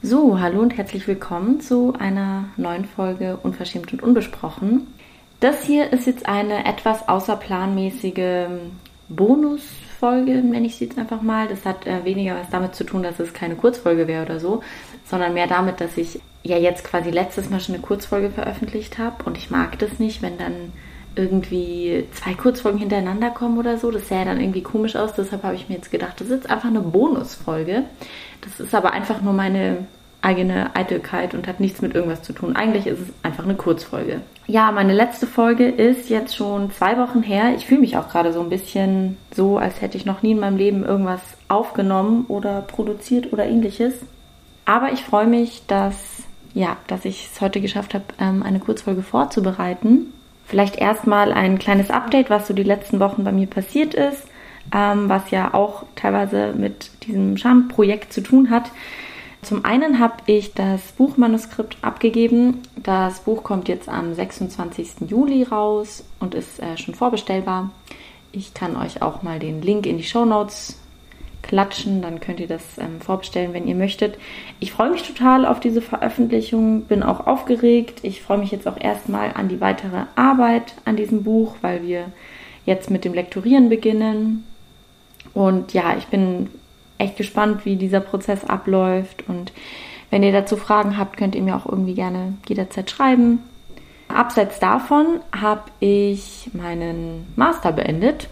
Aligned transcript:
So, 0.00 0.38
hallo 0.38 0.60
und 0.60 0.76
herzlich 0.76 1.08
willkommen 1.08 1.60
zu 1.60 1.92
einer 1.98 2.44
neuen 2.56 2.84
Folge 2.84 3.36
Unverschämt 3.42 3.92
und 3.92 4.00
Unbesprochen. 4.00 4.86
Das 5.40 5.64
hier 5.64 5.92
ist 5.92 6.06
jetzt 6.06 6.28
eine 6.28 6.66
etwas 6.66 7.08
außerplanmäßige 7.08 8.46
Bonusfolge, 9.08 10.34
nenne 10.34 10.68
ich 10.68 10.76
sie 10.76 10.84
jetzt 10.84 10.98
einfach 10.98 11.20
mal. 11.20 11.48
Das 11.48 11.64
hat 11.64 11.84
äh, 11.88 12.04
weniger 12.04 12.36
was 12.36 12.48
damit 12.48 12.76
zu 12.76 12.84
tun, 12.84 13.02
dass 13.02 13.18
es 13.18 13.34
keine 13.34 13.56
Kurzfolge 13.56 14.06
wäre 14.06 14.24
oder 14.24 14.38
so, 14.38 14.62
sondern 15.04 15.34
mehr 15.34 15.48
damit, 15.48 15.80
dass 15.80 15.96
ich 15.96 16.20
ja 16.44 16.58
jetzt 16.58 16.84
quasi 16.84 17.10
letztes 17.10 17.50
Mal 17.50 17.58
schon 17.58 17.74
eine 17.74 17.82
Kurzfolge 17.82 18.30
veröffentlicht 18.30 18.98
habe 18.98 19.24
und 19.24 19.36
ich 19.36 19.50
mag 19.50 19.80
das 19.80 19.98
nicht, 19.98 20.22
wenn 20.22 20.38
dann 20.38 20.72
irgendwie 21.18 22.06
zwei 22.12 22.34
Kurzfolgen 22.34 22.78
hintereinander 22.78 23.30
kommen 23.30 23.58
oder 23.58 23.76
so. 23.76 23.90
Das 23.90 24.08
sähe 24.08 24.24
dann 24.24 24.40
irgendwie 24.40 24.62
komisch 24.62 24.96
aus. 24.96 25.12
Deshalb 25.14 25.42
habe 25.42 25.56
ich 25.56 25.68
mir 25.68 25.74
jetzt 25.74 25.90
gedacht, 25.90 26.20
das 26.20 26.28
ist 26.28 26.44
jetzt 26.44 26.50
einfach 26.50 26.68
eine 26.68 26.80
Bonusfolge. 26.80 27.82
Das 28.40 28.60
ist 28.60 28.74
aber 28.74 28.92
einfach 28.92 29.20
nur 29.20 29.32
meine 29.32 29.86
eigene 30.20 30.74
Eitelkeit 30.74 31.34
und 31.34 31.46
hat 31.46 31.60
nichts 31.60 31.80
mit 31.80 31.94
irgendwas 31.94 32.22
zu 32.22 32.32
tun. 32.32 32.56
Eigentlich 32.56 32.86
ist 32.86 33.00
es 33.00 33.08
einfach 33.22 33.44
eine 33.44 33.54
Kurzfolge. 33.54 34.20
Ja, 34.46 34.72
meine 34.72 34.94
letzte 34.94 35.26
Folge 35.26 35.68
ist 35.68 36.08
jetzt 36.08 36.34
schon 36.34 36.72
zwei 36.72 36.98
Wochen 36.98 37.22
her. 37.22 37.54
Ich 37.56 37.66
fühle 37.66 37.80
mich 37.80 37.96
auch 37.96 38.08
gerade 38.08 38.32
so 38.32 38.40
ein 38.40 38.48
bisschen 38.48 39.16
so, 39.34 39.58
als 39.58 39.80
hätte 39.80 39.96
ich 39.96 40.06
noch 40.06 40.22
nie 40.22 40.32
in 40.32 40.40
meinem 40.40 40.56
Leben 40.56 40.84
irgendwas 40.84 41.20
aufgenommen 41.48 42.24
oder 42.28 42.62
produziert 42.62 43.32
oder 43.32 43.44
ähnliches. 43.44 43.94
Aber 44.64 44.92
ich 44.92 45.00
freue 45.00 45.26
mich, 45.26 45.62
dass, 45.66 46.22
ja, 46.54 46.76
dass 46.88 47.04
ich 47.04 47.28
es 47.32 47.40
heute 47.40 47.60
geschafft 47.60 47.94
habe, 47.94 48.04
ähm, 48.18 48.42
eine 48.42 48.58
Kurzfolge 48.58 49.02
vorzubereiten. 49.02 50.12
Vielleicht 50.48 50.76
erstmal 50.76 51.30
ein 51.32 51.58
kleines 51.58 51.90
Update, 51.90 52.30
was 52.30 52.48
so 52.48 52.54
die 52.54 52.62
letzten 52.62 53.00
Wochen 53.00 53.22
bei 53.22 53.32
mir 53.32 53.46
passiert 53.46 53.92
ist, 53.92 54.24
ähm, 54.74 55.10
was 55.10 55.30
ja 55.30 55.52
auch 55.52 55.84
teilweise 55.94 56.54
mit 56.56 56.90
diesem 57.06 57.36
Charme-Projekt 57.36 58.14
zu 58.14 58.22
tun 58.22 58.48
hat. 58.48 58.70
Zum 59.42 59.66
einen 59.66 59.98
habe 59.98 60.14
ich 60.24 60.54
das 60.54 60.80
Buchmanuskript 60.92 61.76
abgegeben. 61.82 62.62
Das 62.82 63.20
Buch 63.20 63.44
kommt 63.44 63.68
jetzt 63.68 63.90
am 63.90 64.14
26. 64.14 65.08
Juli 65.08 65.42
raus 65.42 66.02
und 66.18 66.34
ist 66.34 66.60
äh, 66.60 66.78
schon 66.78 66.94
vorbestellbar. 66.94 67.70
Ich 68.32 68.54
kann 68.54 68.74
euch 68.74 69.02
auch 69.02 69.22
mal 69.22 69.38
den 69.38 69.60
Link 69.60 69.84
in 69.84 69.98
die 69.98 70.04
Show 70.04 70.24
Notes 70.24 70.80
klatschen, 71.48 72.00
dann 72.00 72.20
könnt 72.20 72.38
ihr 72.38 72.46
das 72.46 72.78
ähm, 72.78 73.00
vorbestellen, 73.00 73.52
wenn 73.52 73.66
ihr 73.66 73.74
möchtet. 73.74 74.16
Ich 74.60 74.70
freue 74.70 74.90
mich 74.90 75.02
total 75.02 75.44
auf 75.44 75.58
diese 75.58 75.82
Veröffentlichung, 75.82 76.82
bin 76.82 77.02
auch 77.02 77.26
aufgeregt. 77.26 78.00
Ich 78.02 78.22
freue 78.22 78.38
mich 78.38 78.52
jetzt 78.52 78.68
auch 78.68 78.80
erstmal 78.80 79.32
an 79.32 79.48
die 79.48 79.60
weitere 79.60 80.04
Arbeit 80.14 80.74
an 80.84 80.94
diesem 80.94 81.24
Buch, 81.24 81.56
weil 81.60 81.82
wir 81.82 82.12
jetzt 82.64 82.90
mit 82.90 83.04
dem 83.04 83.14
Lektorieren 83.14 83.68
beginnen. 83.68 84.44
Und 85.34 85.72
ja, 85.72 85.96
ich 85.96 86.06
bin 86.06 86.50
echt 86.98 87.16
gespannt, 87.16 87.64
wie 87.64 87.76
dieser 87.76 88.00
Prozess 88.00 88.44
abläuft. 88.44 89.24
Und 89.26 89.52
wenn 90.10 90.22
ihr 90.22 90.32
dazu 90.32 90.56
Fragen 90.56 90.98
habt, 90.98 91.16
könnt 91.16 91.34
ihr 91.34 91.42
mir 91.42 91.56
auch 91.56 91.66
irgendwie 91.66 91.94
gerne 91.94 92.34
jederzeit 92.46 92.90
schreiben. 92.90 93.40
Abseits 94.08 94.58
davon 94.58 95.20
habe 95.32 95.64
ich 95.80 96.50
meinen 96.52 97.26
Master 97.36 97.72
beendet. 97.72 98.28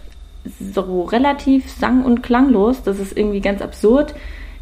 So 0.73 1.03
relativ 1.03 1.69
sang- 1.71 2.03
und 2.03 2.23
klanglos. 2.23 2.83
Das 2.83 2.99
ist 2.99 3.17
irgendwie 3.17 3.41
ganz 3.41 3.61
absurd. 3.61 4.15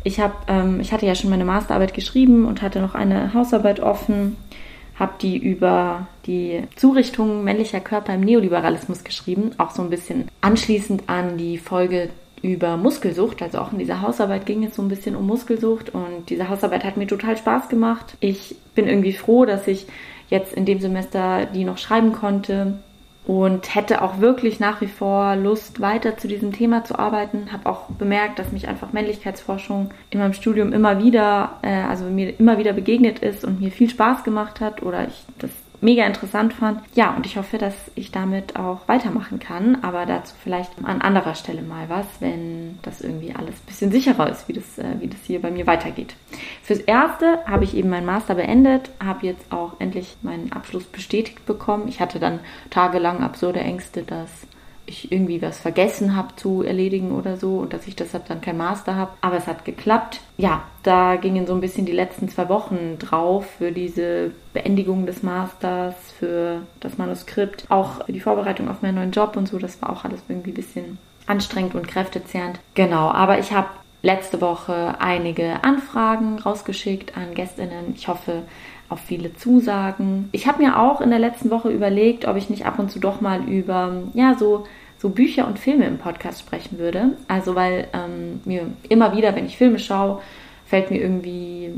Ich, 0.03 0.19
hab, 0.19 0.49
ähm, 0.49 0.79
ich 0.79 0.91
hatte 0.91 1.05
ja 1.05 1.15
schon 1.15 1.29
meine 1.29 1.45
Masterarbeit 1.45 1.93
geschrieben 1.93 2.45
und 2.45 2.61
hatte 2.61 2.79
noch 2.79 2.95
eine 2.95 3.33
Hausarbeit 3.33 3.79
offen. 3.79 4.37
Habe 4.95 5.13
die 5.21 5.37
über 5.37 6.07
die 6.25 6.63
Zurichtung 6.75 7.43
männlicher 7.43 7.79
Körper 7.79 8.13
im 8.13 8.21
Neoliberalismus 8.21 9.03
geschrieben. 9.03 9.51
Auch 9.57 9.71
so 9.71 9.81
ein 9.81 9.89
bisschen 9.89 10.29
anschließend 10.41 11.09
an 11.09 11.37
die 11.37 11.57
Folge 11.57 12.09
über 12.41 12.77
Muskelsucht. 12.77 13.41
Also 13.41 13.57
auch 13.59 13.71
in 13.71 13.79
dieser 13.79 14.01
Hausarbeit 14.01 14.45
ging 14.45 14.63
es 14.63 14.75
so 14.75 14.81
ein 14.81 14.87
bisschen 14.87 15.15
um 15.15 15.25
Muskelsucht 15.25 15.89
und 15.89 16.29
diese 16.29 16.49
Hausarbeit 16.49 16.83
hat 16.83 16.97
mir 16.97 17.07
total 17.07 17.35
Spaß 17.35 17.69
gemacht. 17.69 18.15
Ich 18.19 18.55
bin 18.75 18.87
irgendwie 18.87 19.13
froh, 19.13 19.45
dass 19.45 19.67
ich 19.67 19.87
jetzt 20.29 20.53
in 20.53 20.65
dem 20.65 20.79
Semester 20.79 21.45
die 21.47 21.63
noch 21.63 21.77
schreiben 21.77 22.13
konnte 22.13 22.79
und 23.27 23.73
hätte 23.73 24.01
auch 24.01 24.19
wirklich 24.19 24.59
nach 24.59 24.81
wie 24.81 24.87
vor 24.87 25.35
Lust, 25.35 25.81
weiter 25.81 26.17
zu 26.17 26.27
diesem 26.27 26.53
Thema 26.53 26.83
zu 26.83 26.97
arbeiten. 26.99 27.51
Habe 27.51 27.67
auch 27.69 27.89
bemerkt, 27.89 28.37
dass 28.37 28.51
mich 28.51 28.67
einfach 28.67 28.93
Männlichkeitsforschung 28.93 29.91
in 30.11 30.19
meinem 30.19 30.33
Studium 30.33 30.73
immer 30.73 31.03
wieder, 31.03 31.57
äh, 31.63 31.81
also 31.81 32.05
mir 32.05 32.39
immer 32.39 32.57
wieder 32.57 32.73
begegnet 32.73 33.19
ist 33.19 33.43
und 33.43 33.59
mir 33.59 33.71
viel 33.71 33.89
Spaß 33.89 34.23
gemacht 34.23 34.61
hat 34.61 34.83
oder 34.83 35.07
ich 35.07 35.25
das 35.39 35.51
mega 35.81 36.05
interessant 36.05 36.53
fand. 36.53 36.81
Ja, 36.93 37.15
und 37.15 37.25
ich 37.25 37.37
hoffe, 37.37 37.57
dass 37.57 37.75
ich 37.95 38.11
damit 38.11 38.55
auch 38.55 38.87
weitermachen 38.87 39.39
kann, 39.39 39.79
aber 39.83 40.05
dazu 40.05 40.33
vielleicht 40.41 40.71
an 40.83 41.01
anderer 41.01 41.35
Stelle 41.35 41.61
mal 41.61 41.89
was, 41.89 42.05
wenn 42.19 42.79
das 42.81 43.01
irgendwie 43.01 43.33
alles 43.35 43.55
ein 43.55 43.65
bisschen 43.65 43.91
sicherer 43.91 44.29
ist, 44.29 44.47
wie 44.47 44.53
das, 44.53 44.77
äh, 44.77 44.99
wie 44.99 45.07
das 45.07 45.19
hier 45.25 45.41
bei 45.41 45.51
mir 45.51 45.67
weitergeht. 45.67 46.15
Fürs 46.63 46.79
Erste 46.79 47.39
habe 47.45 47.63
ich 47.63 47.75
eben 47.75 47.89
meinen 47.89 48.05
Master 48.05 48.35
beendet, 48.35 48.89
habe 49.03 49.25
jetzt 49.25 49.51
auch 49.51 49.79
endlich 49.79 50.17
meinen 50.21 50.51
Abschluss 50.51 50.85
bestätigt 50.85 51.45
bekommen. 51.45 51.87
Ich 51.87 51.99
hatte 51.99 52.19
dann 52.19 52.39
tagelang 52.69 53.21
absurde 53.21 53.59
Ängste, 53.59 54.03
dass 54.03 54.29
ich 54.85 55.11
irgendwie 55.11 55.41
was 55.41 55.57
vergessen 55.57 56.15
habe 56.15 56.35
zu 56.35 56.63
erledigen 56.63 57.11
oder 57.11 57.37
so 57.37 57.57
und 57.57 57.73
dass 57.73 57.87
ich 57.87 57.95
deshalb 57.95 58.27
dann 58.27 58.41
kein 58.41 58.57
Master 58.57 58.95
habe. 58.95 59.11
Aber 59.21 59.37
es 59.37 59.47
hat 59.47 59.65
geklappt. 59.65 60.21
Ja, 60.37 60.63
da 60.83 61.15
gingen 61.15 61.47
so 61.47 61.53
ein 61.53 61.61
bisschen 61.61 61.85
die 61.85 61.91
letzten 61.91 62.29
zwei 62.29 62.49
Wochen 62.49 62.97
drauf 62.99 63.45
für 63.57 63.71
diese 63.71 64.31
Beendigung 64.53 65.05
des 65.05 65.23
Masters, 65.23 65.95
für 66.17 66.61
das 66.79 66.97
Manuskript, 66.97 67.65
auch 67.69 68.05
für 68.05 68.13
die 68.13 68.19
Vorbereitung 68.19 68.69
auf 68.69 68.81
meinen 68.81 68.95
neuen 68.95 69.11
Job 69.11 69.35
und 69.37 69.47
so. 69.47 69.57
Das 69.59 69.81
war 69.81 69.89
auch 69.89 70.05
alles 70.05 70.21
irgendwie 70.27 70.51
ein 70.51 70.55
bisschen 70.55 70.97
anstrengend 71.27 71.75
und 71.75 71.87
kräftezehrend. 71.87 72.59
Genau, 72.75 73.09
aber 73.09 73.39
ich 73.39 73.51
habe 73.51 73.67
letzte 74.05 74.39
Woche 74.39 74.95
einige 74.99 75.63
Anfragen 75.63 76.37
rausgeschickt 76.37 77.17
an 77.17 77.33
Gästinnen. 77.33 77.93
Ich 77.95 78.07
hoffe, 78.07 78.43
auf 78.89 78.99
viele 78.99 79.33
Zusagen. 79.35 80.29
Ich 80.31 80.47
habe 80.47 80.63
mir 80.63 80.79
auch 80.79 81.01
in 81.01 81.09
der 81.09 81.19
letzten 81.19 81.49
Woche 81.49 81.69
überlegt, 81.69 82.27
ob 82.27 82.35
ich 82.35 82.49
nicht 82.49 82.65
ab 82.65 82.79
und 82.79 82.91
zu 82.91 82.99
doch 82.99 83.21
mal 83.21 83.43
über 83.43 84.03
ja 84.13 84.35
so 84.37 84.65
so 84.97 85.09
Bücher 85.09 85.47
und 85.47 85.59
Filme 85.59 85.85
im 85.85 85.97
Podcast 85.97 86.39
sprechen 86.39 86.79
würde. 86.79 87.17
Also 87.27 87.55
weil 87.55 87.87
ähm, 87.93 88.41
mir 88.45 88.67
immer 88.89 89.15
wieder, 89.15 89.35
wenn 89.35 89.45
ich 89.45 89.57
Filme 89.57 89.79
schaue, 89.79 90.21
fällt 90.65 90.89
mir 90.91 90.99
irgendwie 90.99 91.71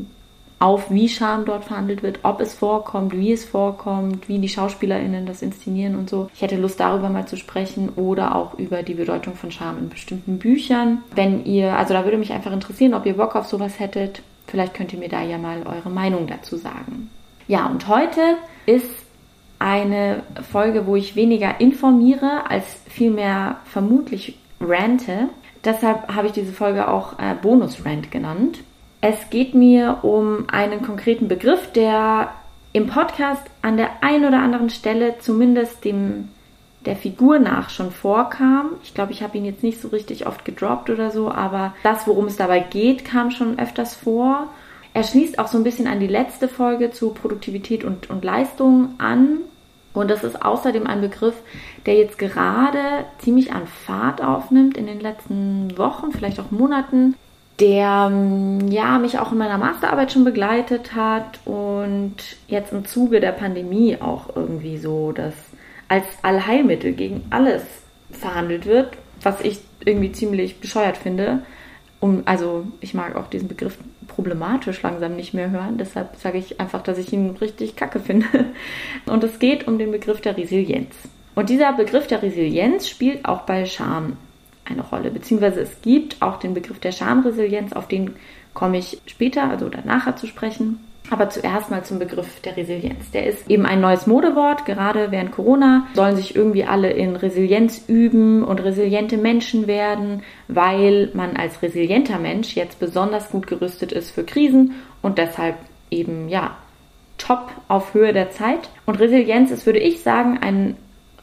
auf, 0.60 0.90
wie 0.90 1.08
Scham 1.08 1.46
dort 1.46 1.66
verhandelt 1.66 2.02
wird, 2.02 2.20
ob 2.24 2.42
es 2.42 2.54
vorkommt, 2.54 3.16
wie 3.16 3.32
es 3.32 3.46
vorkommt, 3.46 4.28
wie 4.28 4.40
die 4.40 4.50
SchauspielerInnen 4.50 5.26
das 5.26 5.44
inszenieren 5.44 5.96
und 5.96 6.10
so. 6.10 6.30
Ich 6.34 6.42
hätte 6.42 6.56
Lust 6.56 6.80
darüber 6.80 7.10
mal 7.10 7.28
zu 7.28 7.38
sprechen 7.38 7.90
oder 7.90 8.36
auch 8.36 8.58
über 8.58 8.82
die 8.82 8.96
Bedeutung 8.96 9.36
von 9.36 9.52
Scham 9.52 9.78
in 9.78 9.90
bestimmten 9.90 10.40
Büchern. 10.40 11.04
Wenn 11.14 11.46
ihr, 11.46 11.78
also 11.78 11.94
da 11.94 12.06
würde 12.06 12.18
mich 12.18 12.34
einfach 12.34 12.52
interessieren, 12.52 12.96
ob 12.96 13.06
ihr 13.06 13.18
Bock 13.18 13.36
auf 13.36 13.46
sowas 13.46 13.80
hättet. 13.80 14.22
Vielleicht 14.48 14.74
könnt 14.74 14.94
ihr 14.94 15.00
mir 15.00 15.10
da 15.10 15.22
ja 15.22 15.38
mal 15.38 15.64
eure 15.66 15.90
Meinung 15.90 16.28
dazu 16.28 16.58
sagen. 16.58 17.10
Ja, 17.48 17.68
und 17.68 17.88
heute 17.88 18.38
ist 18.66 18.90
eine 19.60 20.24
Folge, 20.52 20.86
wo 20.86 20.96
ich 20.96 21.16
weniger 21.16 21.60
informiere, 21.60 22.50
als 22.50 22.82
vielmehr 22.88 23.58
vermutlich 23.66 24.38
rante. 24.60 25.30
Deshalb 25.64 26.14
habe 26.14 26.28
ich 26.28 26.34
diese 26.34 26.54
Folge 26.54 26.88
auch 26.88 27.20
äh, 27.20 27.36
Bonus-Rant 27.42 28.12
genannt. 28.12 28.60
Es 29.02 29.30
geht 29.30 29.54
mir 29.54 30.00
um 30.02 30.46
einen 30.50 30.82
konkreten 30.82 31.28
Begriff, 31.28 31.72
der 31.72 32.32
im 32.74 32.88
Podcast 32.88 33.44
an 33.62 33.78
der 33.78 34.04
einen 34.04 34.26
oder 34.26 34.40
anderen 34.40 34.70
Stelle 34.70 35.20
zumindest 35.20 35.84
dem 35.86 36.30
der 36.88 36.96
Figur 36.96 37.38
nach 37.38 37.70
schon 37.70 37.92
vorkam. 37.92 38.72
Ich 38.82 38.94
glaube, 38.94 39.12
ich 39.12 39.22
habe 39.22 39.38
ihn 39.38 39.44
jetzt 39.44 39.62
nicht 39.62 39.82
so 39.82 39.90
richtig 39.90 40.26
oft 40.26 40.46
gedroppt 40.46 40.90
oder 40.90 41.12
so, 41.12 41.30
aber 41.30 41.76
das, 41.84 42.08
worum 42.08 42.26
es 42.26 42.38
dabei 42.38 42.62
geht, 42.62 43.04
kam 43.04 43.30
schon 43.30 43.60
öfters 43.60 43.94
vor. 43.94 44.48
Er 44.94 45.04
schließt 45.04 45.38
auch 45.38 45.48
so 45.48 45.58
ein 45.58 45.66
bisschen 45.66 45.86
an 45.86 46.00
die 46.00 46.08
letzte 46.08 46.48
Folge 46.48 46.90
zu 46.92 47.10
Produktivität 47.10 47.84
und, 47.84 48.10
und 48.10 48.24
Leistung 48.24 48.96
an. 49.00 49.40
Und 49.94 50.10
das 50.10 50.24
ist 50.24 50.42
außerdem 50.42 50.88
ein 50.88 51.02
Begriff, 51.02 51.36
der 51.86 51.96
jetzt 51.96 52.18
gerade 52.18 52.80
ziemlich 53.20 53.52
an 53.52 53.68
Fahrt 53.68 54.24
aufnimmt 54.24 54.78
in 54.78 54.86
den 54.86 55.02
letzten 55.02 55.78
Wochen, 55.78 56.14
vielleicht 56.14 56.40
auch 56.40 56.52
Monaten, 56.52 57.16
der 57.60 58.12
ja 58.70 58.98
mich 59.00 59.20
auch 59.20 59.34
in 59.34 59.40
meiner 59.40 59.58
Masterarbeit 59.58 60.14
schon 60.14 60.24
begleitet 60.24 60.96
hat 60.96 61.40
und 61.44 62.16
jetzt 62.48 62.72
im 62.72 62.86
Zuge 62.86 63.20
der 63.20 63.34
Pandemie 63.34 63.98
auch 64.00 64.36
irgendwie 64.36 64.78
so 64.78 65.12
das 65.12 65.34
als 65.88 66.06
Allheilmittel 66.22 66.94
gegen 66.94 67.24
alles 67.30 67.64
verhandelt 68.12 68.66
wird, 68.66 68.98
was 69.22 69.42
ich 69.42 69.60
irgendwie 69.86 70.12
ziemlich 70.12 70.60
bescheuert 70.60 70.98
finde. 70.98 71.44
Um, 72.00 72.24
also 72.26 72.68
ich 72.80 72.94
mag 72.94 73.16
auch 73.16 73.28
diesen 73.28 73.48
Begriff 73.48 73.78
problematisch 74.08 74.82
langsam 74.82 75.16
nicht 75.16 75.34
mehr 75.34 75.50
hören. 75.50 75.78
Deshalb 75.78 76.16
sage 76.18 76.38
ich 76.38 76.60
einfach, 76.60 76.84
dass 76.84 76.98
ich 76.98 77.12
ihn 77.12 77.32
richtig 77.42 77.76
kacke 77.76 78.00
finde. 78.00 78.28
Und 79.06 79.24
es 79.24 79.40
geht 79.40 79.68
um 79.68 79.80
den 79.80 79.92
Begriff 79.92 80.22
der 80.22 80.38
Resilienz. 80.38 80.96
Und 81.36 81.50
dieser 81.50 81.74
Begriff 81.74 82.08
der 82.08 82.22
Resilienz 82.22 82.88
spielt 82.88 83.26
auch 83.26 83.42
bei 83.42 83.66
Scham 83.66 84.18
eine 84.66 84.82
Rolle. 84.82 85.12
Beziehungsweise 85.12 85.62
es 85.62 85.82
gibt 85.82 86.22
auch 86.22 86.40
den 86.40 86.54
Begriff 86.54 86.80
der 86.80 86.92
Schamresilienz, 86.92 87.74
auf 87.74 87.88
den 87.88 88.16
komme 88.54 88.80
ich 88.80 89.02
später, 89.06 89.50
also 89.50 89.68
oder 89.68 89.84
nachher 89.86 90.16
zu 90.16 90.28
sprechen. 90.28 90.80
Aber 91.10 91.30
zuerst 91.30 91.72
mal 91.72 91.84
zum 91.84 92.00
Begriff 92.00 92.42
der 92.42 92.58
Resilienz. 92.58 93.12
Der 93.12 93.28
ist 93.28 93.50
eben 93.50 93.66
ein 93.66 93.80
neues 93.80 94.08
Modewort. 94.08 94.66
Gerade 94.66 95.12
während 95.12 95.32
Corona 95.32 95.88
sollen 95.94 96.18
sich 96.18 96.36
irgendwie 96.36 96.66
alle 96.66 96.92
in 96.92 97.16
Resilienz 97.16 97.86
üben 97.88 98.44
und 98.44 98.60
resiliente 98.60 99.18
Menschen 99.18 99.68
werden, 99.68 100.24
weil 100.48 101.10
man 101.14 101.38
als 101.38 101.62
resilienter 101.62 102.20
Mensch 102.20 102.56
jetzt 102.56 102.80
besonders 102.80 103.30
gut 103.30 103.48
gerüstet 103.48 103.92
ist 103.92 104.12
für 104.12 104.24
Krisen 104.24 104.76
und 105.02 105.18
deshalb 105.18 105.56
eben, 105.90 106.28
ja, 106.28 106.58
top 107.18 107.52
auf 107.68 107.94
Höhe 107.94 108.14
der 108.14 108.32
Zeit. 108.32 108.70
Und 108.86 109.00
Resilienz 109.00 109.52
ist, 109.52 109.66
würde 109.66 109.80
ich 109.80 110.02
sagen, 110.02 110.40
ein 110.42 110.76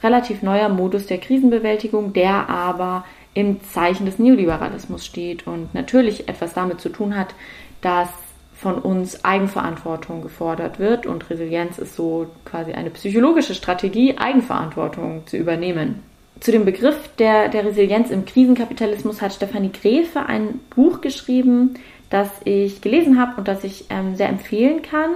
relativ 0.02 0.42
neuer 0.42 0.68
Modus 0.68 1.06
der 1.06 1.18
Krisenbewältigung, 1.18 2.12
der 2.12 2.48
aber 2.48 3.04
im 3.32 3.60
Zeichen 3.62 4.06
des 4.06 4.18
Neoliberalismus 4.18 5.04
steht 5.04 5.46
und 5.46 5.74
natürlich 5.74 6.28
etwas 6.28 6.54
damit 6.54 6.80
zu 6.80 6.88
tun 6.88 7.16
hat, 7.16 7.34
dass 7.80 8.08
von 8.54 8.78
uns 8.78 9.24
Eigenverantwortung 9.24 10.22
gefordert 10.22 10.78
wird 10.78 11.06
und 11.06 11.28
Resilienz 11.28 11.78
ist 11.78 11.96
so 11.96 12.26
quasi 12.44 12.72
eine 12.72 12.90
psychologische 12.90 13.54
Strategie, 13.54 14.16
Eigenverantwortung 14.16 15.26
zu 15.26 15.36
übernehmen. 15.36 16.02
Zu 16.40 16.52
dem 16.52 16.64
Begriff 16.64 16.96
der, 17.18 17.48
der 17.48 17.64
Resilienz 17.64 18.10
im 18.10 18.24
Krisenkapitalismus 18.24 19.22
hat 19.22 19.32
Stefanie 19.32 19.70
Gräfe 19.72 20.26
ein 20.26 20.60
Buch 20.74 21.00
geschrieben, 21.00 21.74
das 22.10 22.28
ich 22.44 22.80
gelesen 22.80 23.20
habe 23.20 23.38
und 23.38 23.48
das 23.48 23.64
ich 23.64 23.86
ähm, 23.90 24.14
sehr 24.14 24.28
empfehlen 24.28 24.82
kann. 24.82 25.10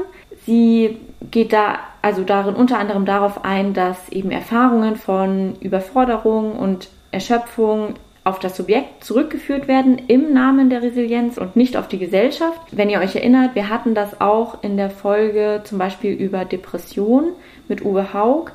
Sie 0.46 0.98
geht 1.30 1.52
da 1.52 1.80
also 2.02 2.22
darin 2.22 2.54
unter 2.54 2.78
anderem 2.78 3.04
darauf 3.04 3.44
ein, 3.44 3.74
dass 3.74 4.08
eben 4.08 4.30
Erfahrungen 4.30 4.96
von 4.96 5.56
Überforderung 5.60 6.52
und 6.52 6.88
Erschöpfung 7.10 7.94
auf 8.28 8.38
das 8.38 8.56
Subjekt 8.56 9.02
zurückgeführt 9.02 9.68
werden 9.68 10.02
im 10.06 10.34
Namen 10.34 10.68
der 10.68 10.82
Resilienz 10.82 11.38
und 11.38 11.56
nicht 11.56 11.76
auf 11.76 11.88
die 11.88 11.98
Gesellschaft. 11.98 12.60
Wenn 12.70 12.90
ihr 12.90 13.00
euch 13.00 13.16
erinnert, 13.16 13.54
wir 13.54 13.70
hatten 13.70 13.94
das 13.94 14.20
auch 14.20 14.62
in 14.62 14.76
der 14.76 14.90
Folge 14.90 15.62
zum 15.64 15.78
Beispiel 15.78 16.12
über 16.12 16.44
Depression 16.44 17.30
mit 17.68 17.84
Uwe 17.84 18.12
Haug, 18.12 18.52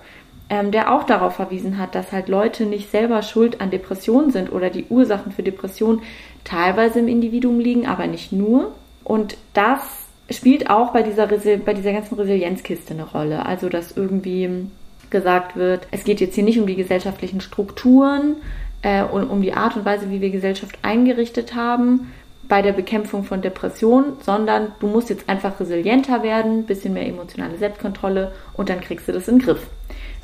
ähm, 0.50 0.72
der 0.72 0.94
auch 0.94 1.04
darauf 1.04 1.36
verwiesen 1.36 1.80
hat, 1.80 1.96
dass 1.96 2.12
halt 2.12 2.28
Leute 2.28 2.66
nicht 2.66 2.92
selber 2.92 3.24
schuld 3.24 3.62
an 3.62 3.72
Depressionen 3.72 4.32
sind 4.32 4.52
oder 4.52 4.70
die 4.70 4.86
Ursachen 4.90 5.32
für 5.32 5.44
Depression 5.44 6.02
teilweise 6.44 7.00
im 7.00 7.08
Individuum 7.08 7.60
liegen, 7.60 7.88
aber 7.88 8.06
nicht 8.06 8.32
nur. 8.32 8.72
Und 9.04 9.38
das 9.54 9.82
spielt 10.30 10.70
auch 10.70 10.94
bei 10.94 11.02
dieser, 11.02 11.28
bei 11.28 11.74
dieser 11.74 11.94
ganzen 11.94 12.16
Resilienzkiste 12.16 12.94
eine 12.94 13.10
Rolle. 13.10 13.46
Also, 13.46 13.70
dass 13.70 13.98
irgendwie 13.98 14.68
gesagt 15.10 15.56
wird, 15.56 15.88
es 15.92 16.04
geht 16.04 16.20
jetzt 16.22 16.36
hier 16.36 16.44
nicht 16.44 16.60
um 16.60 16.68
die 16.68 16.76
gesellschaftlichen 16.76 17.40
Strukturen, 17.40 18.36
äh, 18.84 19.04
und 19.04 19.30
um 19.30 19.42
die 19.42 19.54
Art 19.54 19.76
und 19.76 19.86
Weise, 19.86 20.12
wie 20.12 20.22
wir 20.22 20.30
Gesellschaft 20.30 20.78
eingerichtet 20.84 21.56
haben 21.56 22.14
bei 22.48 22.62
der 22.62 22.74
Bekämpfung 22.74 23.24
von 23.24 23.42
Depressionen, 23.42 24.18
sondern 24.22 24.74
du 24.80 24.88
musst 24.88 25.10
jetzt 25.10 25.28
einfach 25.28 25.60
resilienter 25.60 26.22
werden, 26.22 26.66
bisschen 26.66 26.94
mehr 26.94 27.08
emotionale 27.08 27.58
Selbstkontrolle 27.58 28.34
und 28.54 28.70
dann 28.70 28.82
kriegst 28.82 29.08
du 29.08 29.14
das 29.14 29.28
in 29.28 29.40
den 29.40 29.46
Griff. 29.46 29.66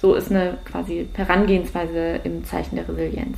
So 0.01 0.13
ist 0.13 0.29
eine 0.29 0.57
quasi 0.65 1.07
Herangehensweise 1.13 2.19
im 2.23 2.43
Zeichen 2.43 2.75
der 2.75 2.87
Resilienz. 2.87 3.37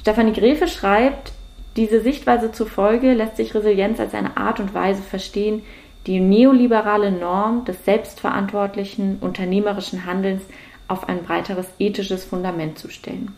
Stefanie 0.00 0.32
Grefe 0.32 0.66
schreibt, 0.66 1.32
diese 1.76 2.00
Sichtweise 2.00 2.52
zufolge 2.52 3.12
lässt 3.14 3.36
sich 3.36 3.54
Resilienz 3.54 4.00
als 4.00 4.14
eine 4.14 4.36
Art 4.36 4.60
und 4.60 4.74
Weise 4.74 5.02
verstehen, 5.02 5.62
die 6.06 6.20
neoliberale 6.20 7.10
Norm 7.10 7.64
des 7.64 7.84
selbstverantwortlichen 7.84 9.18
unternehmerischen 9.20 10.04
Handelns 10.04 10.42
auf 10.88 11.08
ein 11.08 11.22
breiteres 11.22 11.66
ethisches 11.78 12.24
Fundament 12.24 12.78
zu 12.78 12.90
stellen. 12.90 13.34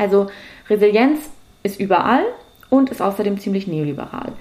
Also 0.00 0.28
Resilienz 0.70 1.20
ist 1.62 1.78
überall 1.78 2.24
und 2.70 2.88
ist 2.90 3.02
außerdem 3.02 3.38
ziemlich 3.38 3.66
neoliberal. 3.66 4.32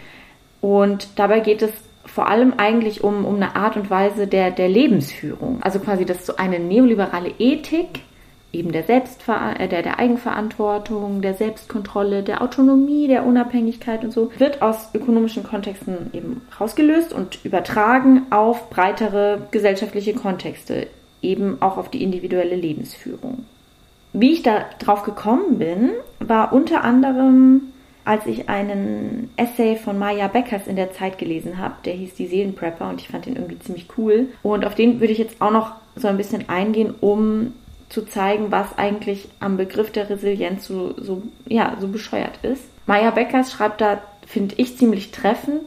Und 0.62 1.10
dabei 1.18 1.42
geht 1.42 1.62
es 1.62 1.72
vor 2.06 2.30
allem 2.30 2.54
eigentlich 2.58 3.04
um, 3.04 3.26
um 3.26 3.36
eine 3.36 3.56
Art 3.56 3.76
und 3.76 3.90
Weise 3.90 4.26
der, 4.26 4.52
der 4.52 4.70
Lebensführung. 4.70 5.62
Also 5.62 5.80
quasi, 5.80 6.06
dass 6.06 6.26
so 6.26 6.38
eine 6.38 6.60
neoliberale 6.60 7.34
Ethik, 7.40 8.04
eben 8.54 8.72
der, 8.72 8.84
Selbstver 8.84 9.60
äh, 9.60 9.68
der, 9.68 9.84
der 9.84 10.00
Eigenverantwortung, 10.00 11.22
der 11.22 11.34
Selbstkontrolle, 11.34 12.24
der 12.24 12.42
Autonomie, 12.42 13.08
der 13.08 13.26
Unabhängigkeit 13.26 14.04
und 14.04 14.12
so, 14.12 14.32
wird 14.38 14.62
aus 14.62 14.90
ökonomischen 14.94 15.44
Kontexten 15.44 16.10
eben 16.14 16.42
rausgelöst 16.60 17.14
und 17.14 17.44
übertragen 17.44 18.28
auf 18.32 18.70
breitere 18.70 19.42
gesellschaftliche 19.52 20.14
Kontexte, 20.14 20.88
eben 21.22 21.62
auch 21.62 21.78
auf 21.78 21.92
die 21.92 22.02
individuelle 22.02 22.56
Lebensführung. 22.56 23.44
Wie 24.14 24.34
ich 24.34 24.44
da 24.44 24.66
drauf 24.80 25.04
gekommen 25.04 25.60
bin, 25.60 25.92
war 26.20 26.52
unter 26.54 26.84
anderem, 26.84 27.74
als 28.06 28.26
ich 28.26 28.50
einen 28.50 29.30
Essay 29.38 29.76
von 29.76 30.00
Maya 30.00 30.28
Beckers 30.28 30.68
in 30.68 30.76
der 30.76 30.94
Zeit 30.94 31.18
gelesen 31.18 31.58
habe, 31.60 31.76
der 31.86 31.94
hieß 31.94 32.16
Die 32.16 32.28
Seelenprepper 32.28 32.90
und 32.90 33.02
ich 33.02 33.10
fand 33.10 33.26
den 33.28 33.36
irgendwie 33.36 33.60
ziemlich 33.60 33.88
cool. 33.98 34.30
Und 34.42 34.66
auf 34.66 34.74
den 34.76 35.00
würde 35.00 35.14
ich 35.14 35.20
jetzt 35.20 35.42
auch 35.42 35.52
noch 35.52 35.74
so 35.96 36.08
ein 36.08 36.18
bisschen 36.18 36.50
eingehen, 36.50 36.94
um 37.00 37.54
zu 37.90 38.04
zeigen, 38.04 38.52
was 38.52 38.78
eigentlich 38.78 39.28
am 39.40 39.58
Begriff 39.58 39.92
der 39.92 40.10
Resilienz 40.10 40.66
so, 40.66 40.94
so, 40.98 41.24
ja, 41.48 41.76
so 41.80 41.88
bescheuert 41.88 42.40
ist. 42.44 42.64
Maya 42.86 43.12
Beckers 43.12 43.52
schreibt 43.52 43.82
da, 43.82 44.02
finde 44.26 44.56
ich, 44.58 44.78
ziemlich 44.78 45.12
treffend, 45.12 45.62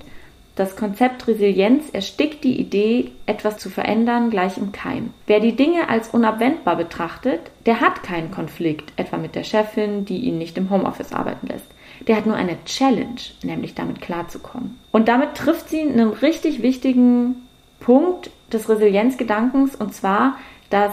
das 0.54 0.76
Konzept 0.76 1.26
Resilienz 1.26 1.88
erstickt 1.92 2.44
die 2.44 2.60
Idee, 2.60 3.12
etwas 3.24 3.56
zu 3.56 3.70
verändern, 3.70 4.28
gleich 4.28 4.58
im 4.58 4.70
Keim. 4.70 5.14
Wer 5.26 5.40
die 5.40 5.56
Dinge 5.56 5.88
als 5.88 6.10
unabwendbar 6.10 6.76
betrachtet, 6.76 7.40
der 7.64 7.80
hat 7.80 8.02
keinen 8.02 8.30
Konflikt, 8.30 8.92
etwa 8.96 9.16
mit 9.16 9.34
der 9.34 9.44
Chefin, 9.44 10.04
die 10.04 10.18
ihn 10.18 10.36
nicht 10.36 10.58
im 10.58 10.68
Homeoffice 10.68 11.12
arbeiten 11.12 11.46
lässt. 11.46 11.66
Der 12.06 12.16
hat 12.16 12.26
nur 12.26 12.36
eine 12.36 12.62
Challenge, 12.64 13.20
nämlich 13.42 13.74
damit 13.74 14.02
klarzukommen. 14.02 14.78
Und 14.90 15.08
damit 15.08 15.34
trifft 15.34 15.70
sie 15.70 15.80
einen 15.80 16.10
richtig 16.10 16.60
wichtigen 16.60 17.36
Punkt 17.80 18.30
des 18.52 18.68
Resilienzgedankens, 18.68 19.74
und 19.74 19.94
zwar, 19.94 20.36
dass 20.68 20.92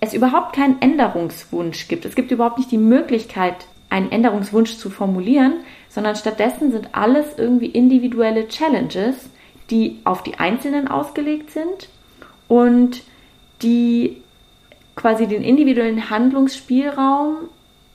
es 0.00 0.14
überhaupt 0.14 0.54
keinen 0.54 0.80
Änderungswunsch 0.80 1.88
gibt. 1.88 2.04
Es 2.04 2.14
gibt 2.14 2.30
überhaupt 2.30 2.58
nicht 2.58 2.70
die 2.70 2.78
Möglichkeit, 2.78 3.66
einen 3.90 4.12
Änderungswunsch 4.12 4.76
zu 4.76 4.90
formulieren, 4.90 5.54
sondern 5.88 6.16
stattdessen 6.16 6.72
sind 6.72 6.88
alles 6.92 7.26
irgendwie 7.36 7.66
individuelle 7.66 8.48
Challenges, 8.48 9.30
die 9.70 9.98
auf 10.04 10.22
die 10.22 10.38
Einzelnen 10.38 10.88
ausgelegt 10.88 11.50
sind 11.50 11.88
und 12.48 13.02
die 13.62 14.22
quasi 14.96 15.26
den 15.26 15.42
individuellen 15.42 16.10
Handlungsspielraum 16.10 17.36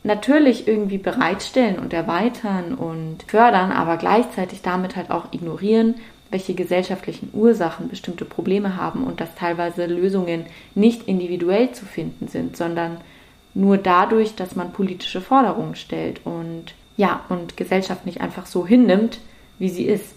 natürlich 0.03 0.67
irgendwie 0.67 0.97
bereitstellen 0.97 1.79
und 1.79 1.93
erweitern 1.93 2.75
und 2.75 3.23
fördern, 3.27 3.71
aber 3.71 3.97
gleichzeitig 3.97 4.61
damit 4.61 4.95
halt 4.95 5.11
auch 5.11 5.31
ignorieren, 5.31 5.95
welche 6.29 6.55
gesellschaftlichen 6.55 7.29
Ursachen 7.33 7.89
bestimmte 7.89 8.25
Probleme 8.25 8.75
haben 8.75 9.03
und 9.03 9.21
dass 9.21 9.35
teilweise 9.35 9.85
Lösungen 9.85 10.45
nicht 10.75 11.07
individuell 11.07 11.71
zu 11.71 11.85
finden 11.85 12.27
sind, 12.27 12.57
sondern 12.57 12.97
nur 13.53 13.77
dadurch, 13.77 14.35
dass 14.35 14.55
man 14.55 14.73
politische 14.73 15.21
Forderungen 15.21 15.75
stellt 15.75 16.25
und 16.25 16.73
ja, 16.97 17.21
und 17.29 17.57
Gesellschaft 17.57 18.05
nicht 18.05 18.21
einfach 18.21 18.45
so 18.45 18.65
hinnimmt, 18.67 19.19
wie 19.59 19.69
sie 19.69 19.85
ist. 19.85 20.15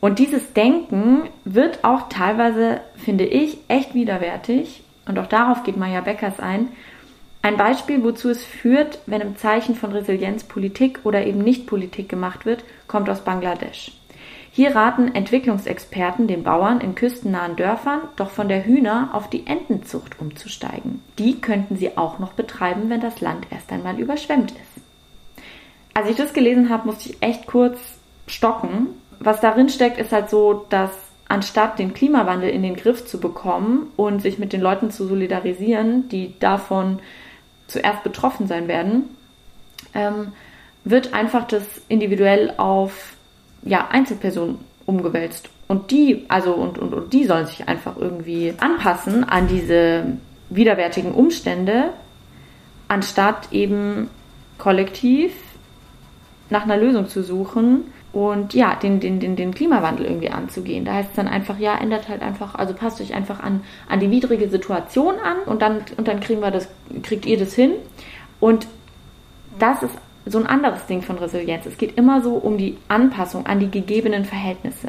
Und 0.00 0.18
dieses 0.18 0.52
Denken 0.52 1.28
wird 1.44 1.84
auch 1.84 2.08
teilweise, 2.08 2.80
finde 2.96 3.24
ich, 3.24 3.58
echt 3.68 3.94
widerwärtig. 3.94 4.82
Und 5.06 5.18
auch 5.18 5.26
darauf 5.26 5.62
geht 5.62 5.76
Maya 5.76 6.00
Beckers 6.00 6.40
ein. 6.40 6.68
Ein 7.40 7.56
Beispiel, 7.56 8.02
wozu 8.04 8.30
es 8.30 8.44
führt, 8.44 9.00
wenn 9.06 9.20
im 9.20 9.36
Zeichen 9.36 9.74
von 9.74 9.92
Resilienz 9.92 10.44
Politik 10.44 11.00
oder 11.04 11.26
eben 11.26 11.40
nicht 11.40 11.66
Politik 11.66 12.08
gemacht 12.08 12.46
wird, 12.46 12.64
kommt 12.86 13.10
aus 13.10 13.20
Bangladesch. 13.20 13.92
Hier 14.54 14.76
raten 14.76 15.14
Entwicklungsexperten 15.14 16.26
den 16.26 16.42
Bauern 16.42 16.82
in 16.82 16.94
küstennahen 16.94 17.56
Dörfern, 17.56 18.02
doch 18.16 18.28
von 18.28 18.50
der 18.50 18.66
Hühner 18.66 19.08
auf 19.14 19.30
die 19.30 19.46
Entenzucht 19.46 20.20
umzusteigen. 20.20 21.02
Die 21.18 21.40
könnten 21.40 21.76
sie 21.76 21.96
auch 21.96 22.18
noch 22.18 22.34
betreiben, 22.34 22.90
wenn 22.90 23.00
das 23.00 23.22
Land 23.22 23.46
erst 23.50 23.72
einmal 23.72 23.98
überschwemmt 23.98 24.50
ist. 24.50 25.42
Als 25.94 26.10
ich 26.10 26.16
das 26.16 26.34
gelesen 26.34 26.68
habe, 26.68 26.86
musste 26.86 27.08
ich 27.08 27.22
echt 27.22 27.46
kurz 27.46 27.78
stocken. 28.26 28.88
Was 29.20 29.40
darin 29.40 29.70
steckt, 29.70 29.98
ist 29.98 30.12
halt 30.12 30.28
so, 30.28 30.66
dass 30.68 30.90
anstatt 31.28 31.78
den 31.78 31.94
Klimawandel 31.94 32.50
in 32.50 32.62
den 32.62 32.76
Griff 32.76 33.06
zu 33.06 33.20
bekommen 33.20 33.90
und 33.96 34.20
sich 34.20 34.38
mit 34.38 34.52
den 34.52 34.60
Leuten 34.60 34.90
zu 34.90 35.06
solidarisieren, 35.06 36.10
die 36.10 36.38
davon 36.40 36.98
zuerst 37.68 38.04
betroffen 38.04 38.48
sein 38.48 38.68
werden, 38.68 39.16
ähm, 39.94 40.34
wird 40.84 41.14
einfach 41.14 41.46
das 41.46 41.64
individuell 41.88 42.52
auf 42.58 43.14
ja, 43.62 43.88
Einzelpersonen 43.88 44.58
umgewälzt. 44.86 45.48
Und 45.68 45.90
die, 45.90 46.24
also 46.28 46.52
und, 46.54 46.78
und, 46.78 46.92
und 46.92 47.12
die 47.12 47.24
sollen 47.24 47.46
sich 47.46 47.68
einfach 47.68 47.96
irgendwie 47.96 48.54
anpassen 48.58 49.24
an 49.24 49.48
diese 49.48 50.04
widerwärtigen 50.50 51.12
Umstände, 51.12 51.90
anstatt 52.88 53.52
eben 53.52 54.10
kollektiv 54.58 55.32
nach 56.50 56.64
einer 56.64 56.76
Lösung 56.76 57.08
zu 57.08 57.22
suchen 57.22 57.84
und 58.12 58.52
ja, 58.52 58.74
den, 58.74 59.00
den, 59.00 59.20
den, 59.20 59.36
den 59.36 59.54
Klimawandel 59.54 60.04
irgendwie 60.04 60.30
anzugehen. 60.30 60.84
Da 60.84 60.94
heißt 60.94 61.10
es 61.10 61.16
dann 61.16 61.28
einfach, 61.28 61.58
ja, 61.58 61.78
ändert 61.78 62.08
halt 62.08 62.20
einfach, 62.20 62.54
also 62.54 62.74
passt 62.74 63.00
euch 63.00 63.14
einfach 63.14 63.40
an, 63.40 63.62
an 63.88 64.00
die 64.00 64.10
widrige 64.10 64.48
Situation 64.50 65.14
an 65.18 65.38
und 65.46 65.62
dann, 65.62 65.80
und 65.96 66.06
dann 66.06 66.20
kriegen 66.20 66.40
wir 66.40 66.50
das, 66.50 66.68
kriegt 67.02 67.24
ihr 67.24 67.38
das 67.38 67.54
hin. 67.54 67.72
Und 68.38 68.66
das 69.58 69.82
ist 69.82 69.94
so 70.26 70.38
ein 70.38 70.46
anderes 70.46 70.86
Ding 70.86 71.02
von 71.02 71.18
Resilienz. 71.18 71.66
Es 71.66 71.78
geht 71.78 71.96
immer 71.96 72.22
so 72.22 72.34
um 72.34 72.58
die 72.58 72.78
Anpassung 72.88 73.46
an 73.46 73.60
die 73.60 73.70
gegebenen 73.70 74.24
Verhältnisse. 74.24 74.88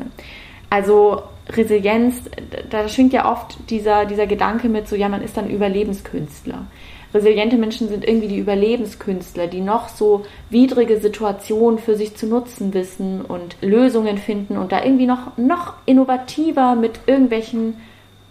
Also 0.69 1.23
Resilienz, 1.49 2.29
da 2.69 2.87
schwingt 2.87 3.13
ja 3.13 3.31
oft 3.31 3.57
dieser, 3.69 4.05
dieser 4.05 4.27
Gedanke 4.27 4.69
mit, 4.69 4.87
so 4.87 4.95
ja, 4.95 5.09
man 5.09 5.21
ist 5.21 5.37
dann 5.37 5.49
Überlebenskünstler. 5.49 6.65
Resiliente 7.13 7.57
Menschen 7.57 7.89
sind 7.89 8.07
irgendwie 8.07 8.27
die 8.27 8.39
Überlebenskünstler, 8.39 9.45
die 9.47 9.61
noch 9.61 9.87
so 9.89 10.25
widrige 10.49 10.99
Situationen 10.99 11.77
für 11.77 11.95
sich 11.95 12.15
zu 12.15 12.25
nutzen 12.25 12.73
wissen 12.73 13.21
und 13.21 13.55
Lösungen 13.61 14.17
finden 14.17 14.57
und 14.57 14.71
da 14.71 14.83
irgendwie 14.83 15.05
noch, 15.05 15.37
noch 15.37 15.75
innovativer 15.85 16.75
mit 16.75 17.01
irgendwelchen, 17.05 17.75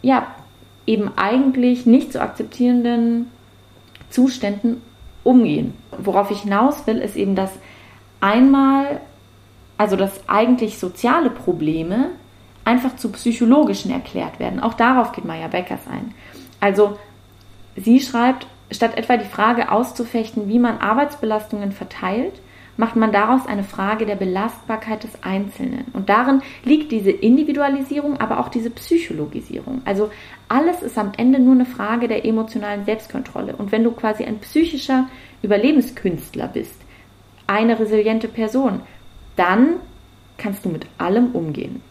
ja, 0.03 0.27
eben 0.85 1.13
eigentlich 1.17 1.87
nicht 1.87 2.13
zu 2.13 2.21
akzeptierenden 2.21 3.31
Zuständen 4.11 4.83
umgehen. 5.25 5.75
Worauf 5.97 6.31
ich 6.31 6.43
hinaus 6.43 6.87
will, 6.87 6.99
ist 6.99 7.17
eben, 7.17 7.35
dass 7.35 7.51
einmal, 8.21 9.01
also 9.79 9.97
dass 9.97 10.29
eigentlich 10.29 10.79
soziale 10.79 11.31
Probleme 11.31 12.11
einfach 12.65 12.97
zu 12.97 13.11
psychologischen 13.11 13.91
erklärt 13.91 14.39
werden. 14.39 14.61
Auch 14.61 14.75
darauf 14.75 15.13
geht 15.13 15.25
Maya 15.25 15.49
Beckers 15.49 15.87
ein. 15.91 16.15
Also 16.61 16.99
sie 17.77 18.01
schreibt, 18.01 18.47
Statt 18.73 18.97
etwa 18.97 19.17
die 19.19 19.27
Frage 19.27 19.71
auszufechten, 19.71 20.49
wie 20.49 20.59
man 20.59 20.79
Arbeitsbelastungen 20.79 21.73
verteilt, 21.73 22.41
macht 22.77 22.97
man 22.97 23.13
daraus 23.13 23.47
eine 23.47 23.65
Frage 23.65 24.07
der 24.07 24.17
Belastbarkeit 24.17 25.05
des 25.05 25.23
Einzelnen. 25.23 25.87
Und 25.93 26.09
darin 26.09 26.43
liegt 26.65 26.91
diese 26.91 27.11
Individualisierung, 27.11 28.19
aber 28.21 28.41
auch 28.41 28.49
diese 28.49 28.71
Psychologisierung. 28.71 29.83
Also 29.85 30.11
alles 30.49 30.83
ist 30.83 30.99
am 30.99 31.13
Ende 31.17 31.39
nur 31.39 31.55
eine 31.55 31.67
Frage 31.67 32.09
der 32.09 32.25
emotionalen 32.25 32.85
Selbstkontrolle. 32.85 33.57
Und 33.57 33.73
wenn 33.73 33.85
du 33.85 33.93
quasi 33.93 34.25
ein 34.25 34.39
psychischer 34.39 35.09
Überlebenskünstler 35.43 36.49
bist, 36.49 36.81
eine 37.47 37.79
resiliente 37.79 38.29
Person, 38.29 38.81
dann 39.37 39.77
kannst 40.39 40.65
du 40.65 40.69
mit 40.69 40.87
allem 40.99 41.33
umgehen. 41.33 41.83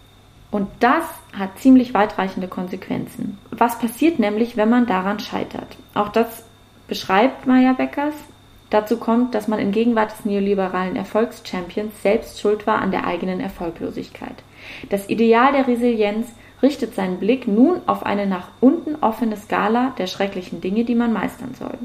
Und 0.49 0.67
das 0.79 1.05
hat 1.33 1.57
ziemlich 1.59 1.93
weitreichende 1.93 2.47
Konsequenzen. 2.47 3.37
Was 3.51 3.79
passiert 3.79 4.19
nämlich, 4.19 4.57
wenn 4.57 4.69
man 4.69 4.85
daran 4.85 5.19
scheitert? 5.19 5.77
Auch 5.93 6.09
das 6.09 6.43
beschreibt 6.87 7.47
Maya 7.47 7.71
Beckers. 7.71 8.15
Dazu 8.71 8.97
kommt, 8.97 9.35
dass 9.35 9.49
man 9.49 9.59
in 9.59 9.71
Gegenwart 9.71 10.11
des 10.11 10.25
neoliberalen 10.25 10.95
Erfolgschampions 10.95 12.01
selbst 12.01 12.39
schuld 12.39 12.65
war 12.65 12.81
an 12.81 12.91
der 12.91 13.05
eigenen 13.05 13.41
Erfolglosigkeit. 13.41 14.35
Das 14.89 15.09
Ideal 15.09 15.51
der 15.51 15.67
Resilienz 15.67 16.27
richtet 16.63 16.95
seinen 16.95 17.19
Blick 17.19 17.47
nun 17.47 17.81
auf 17.85 18.05
eine 18.05 18.25
nach 18.25 18.47
unten 18.61 18.95
offene 19.01 19.35
Skala 19.35 19.93
der 19.97 20.07
schrecklichen 20.07 20.61
Dinge, 20.61 20.85
die 20.85 20.95
man 20.95 21.11
meistern 21.11 21.53
soll. 21.53 21.77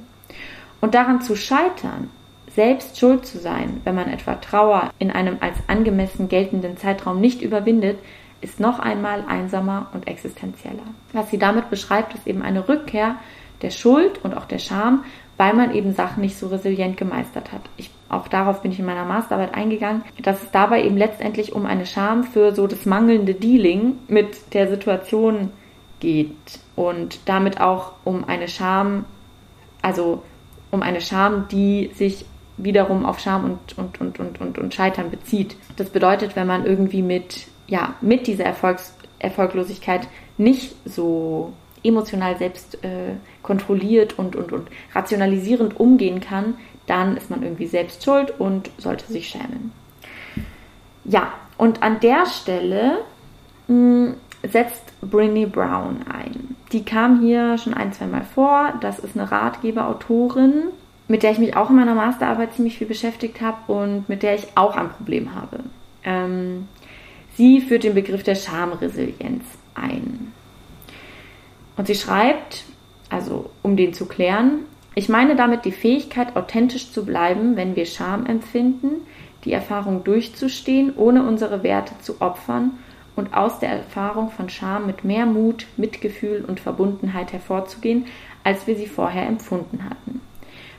Und 0.80 0.94
daran 0.94 1.20
zu 1.22 1.34
scheitern, 1.34 2.08
selbst 2.54 2.98
schuld 2.98 3.26
zu 3.26 3.38
sein, 3.38 3.80
wenn 3.82 3.96
man 3.96 4.08
etwa 4.08 4.36
Trauer 4.36 4.90
in 5.00 5.10
einem 5.10 5.38
als 5.40 5.56
angemessen 5.66 6.28
geltenden 6.28 6.76
Zeitraum 6.76 7.20
nicht 7.20 7.42
überwindet, 7.42 7.98
ist 8.40 8.60
noch 8.60 8.78
einmal 8.78 9.24
einsamer 9.26 9.88
und 9.92 10.06
existenzieller. 10.06 10.84
Was 11.12 11.30
sie 11.30 11.38
damit 11.38 11.68
beschreibt, 11.68 12.14
ist 12.14 12.28
eben 12.28 12.42
eine 12.42 12.68
Rückkehr 12.68 13.16
der 13.62 13.70
Schuld 13.70 14.22
und 14.22 14.36
auch 14.36 14.44
der 14.44 14.58
Scham, 14.58 15.04
weil 15.36 15.54
man 15.54 15.74
eben 15.74 15.92
Sachen 15.94 16.22
nicht 16.22 16.38
so 16.38 16.48
resilient 16.48 16.96
gemeistert 16.96 17.52
hat. 17.52 17.62
Ich, 17.76 17.90
auch 18.08 18.28
darauf 18.28 18.62
bin 18.62 18.72
ich 18.72 18.78
in 18.78 18.86
meiner 18.86 19.04
Masterarbeit 19.04 19.54
eingegangen, 19.54 20.02
dass 20.22 20.42
es 20.42 20.50
dabei 20.50 20.84
eben 20.84 20.96
letztendlich 20.96 21.52
um 21.52 21.66
eine 21.66 21.86
Scham 21.86 22.24
für 22.24 22.54
so 22.54 22.66
das 22.66 22.86
mangelnde 22.86 23.34
Dealing 23.34 23.98
mit 24.08 24.54
der 24.54 24.68
Situation 24.68 25.50
geht 26.00 26.36
und 26.74 27.20
damit 27.26 27.60
auch 27.60 27.92
um 28.04 28.24
eine 28.24 28.48
Scham, 28.48 29.04
also 29.82 30.22
um 30.70 30.82
eine 30.82 31.00
Scham, 31.00 31.48
die 31.48 31.90
sich 31.94 32.24
wiederum 32.56 33.04
auf 33.04 33.20
Scham 33.20 33.44
und, 33.44 33.78
und, 33.78 34.00
und, 34.00 34.18
und, 34.18 34.40
und, 34.40 34.58
und 34.58 34.74
Scheitern 34.74 35.10
bezieht. 35.10 35.56
Das 35.76 35.90
bedeutet, 35.90 36.36
wenn 36.36 36.46
man 36.46 36.64
irgendwie 36.64 37.02
mit, 37.02 37.46
ja, 37.66 37.94
mit 38.00 38.26
dieser 38.26 38.44
Erfolgs 38.44 38.94
Erfolglosigkeit 39.18 40.08
nicht 40.36 40.74
so 40.84 41.54
emotional 41.86 42.36
selbst 42.36 42.82
äh, 42.84 43.14
kontrolliert 43.42 44.18
und, 44.18 44.36
und, 44.36 44.52
und 44.52 44.68
rationalisierend 44.94 45.78
umgehen 45.78 46.20
kann, 46.20 46.54
dann 46.86 47.16
ist 47.16 47.30
man 47.30 47.42
irgendwie 47.42 47.66
selbst 47.66 48.04
schuld 48.04 48.34
und 48.38 48.70
sollte 48.78 49.06
sich 49.12 49.28
schämen. 49.28 49.72
Ja, 51.04 51.32
und 51.58 51.82
an 51.82 52.00
der 52.00 52.26
Stelle 52.26 52.98
mh, 53.68 53.74
hm, 53.74 54.14
setzt 54.42 54.92
Brinny 55.00 55.46
Brown 55.46 56.04
ein. 56.12 56.56
Die 56.72 56.84
kam 56.84 57.20
hier 57.20 57.58
schon 57.58 57.74
ein, 57.74 57.92
zwei 57.92 58.06
Mal 58.06 58.24
vor. 58.24 58.74
Das 58.80 58.98
ist 58.98 59.16
eine 59.16 59.30
Ratgeberautorin, 59.30 60.64
mit 61.08 61.22
der 61.22 61.32
ich 61.32 61.38
mich 61.38 61.56
auch 61.56 61.70
in 61.70 61.76
meiner 61.76 61.94
Masterarbeit 61.94 62.54
ziemlich 62.54 62.78
viel 62.78 62.86
beschäftigt 62.86 63.40
habe 63.40 63.72
und 63.72 64.08
mit 64.08 64.22
der 64.22 64.34
ich 64.34 64.46
auch 64.56 64.76
ein 64.76 64.90
Problem 64.90 65.34
habe. 65.34 65.60
Ähm, 66.04 66.68
sie 67.36 67.60
führt 67.60 67.84
den 67.84 67.94
Begriff 67.94 68.22
der 68.22 68.34
Schamresilienz 68.34 69.44
ein. 69.74 70.32
Und 71.76 71.86
sie 71.86 71.94
schreibt, 71.94 72.64
also 73.10 73.50
um 73.62 73.76
den 73.76 73.92
zu 73.92 74.06
klären, 74.06 74.60
ich 74.94 75.08
meine 75.08 75.36
damit 75.36 75.64
die 75.64 75.72
Fähigkeit, 75.72 76.36
authentisch 76.36 76.90
zu 76.90 77.04
bleiben, 77.04 77.56
wenn 77.56 77.76
wir 77.76 77.84
Scham 77.84 78.24
empfinden, 78.24 79.06
die 79.44 79.52
Erfahrung 79.52 80.04
durchzustehen, 80.04 80.94
ohne 80.96 81.22
unsere 81.22 81.62
Werte 81.62 81.94
zu 82.00 82.20
opfern 82.20 82.72
und 83.14 83.34
aus 83.34 83.58
der 83.58 83.70
Erfahrung 83.70 84.30
von 84.30 84.48
Scham 84.48 84.86
mit 84.86 85.04
mehr 85.04 85.26
Mut, 85.26 85.66
Mitgefühl 85.76 86.44
und 86.46 86.60
Verbundenheit 86.60 87.32
hervorzugehen, 87.32 88.06
als 88.42 88.66
wir 88.66 88.76
sie 88.76 88.86
vorher 88.86 89.26
empfunden 89.26 89.84
hatten. 89.84 90.20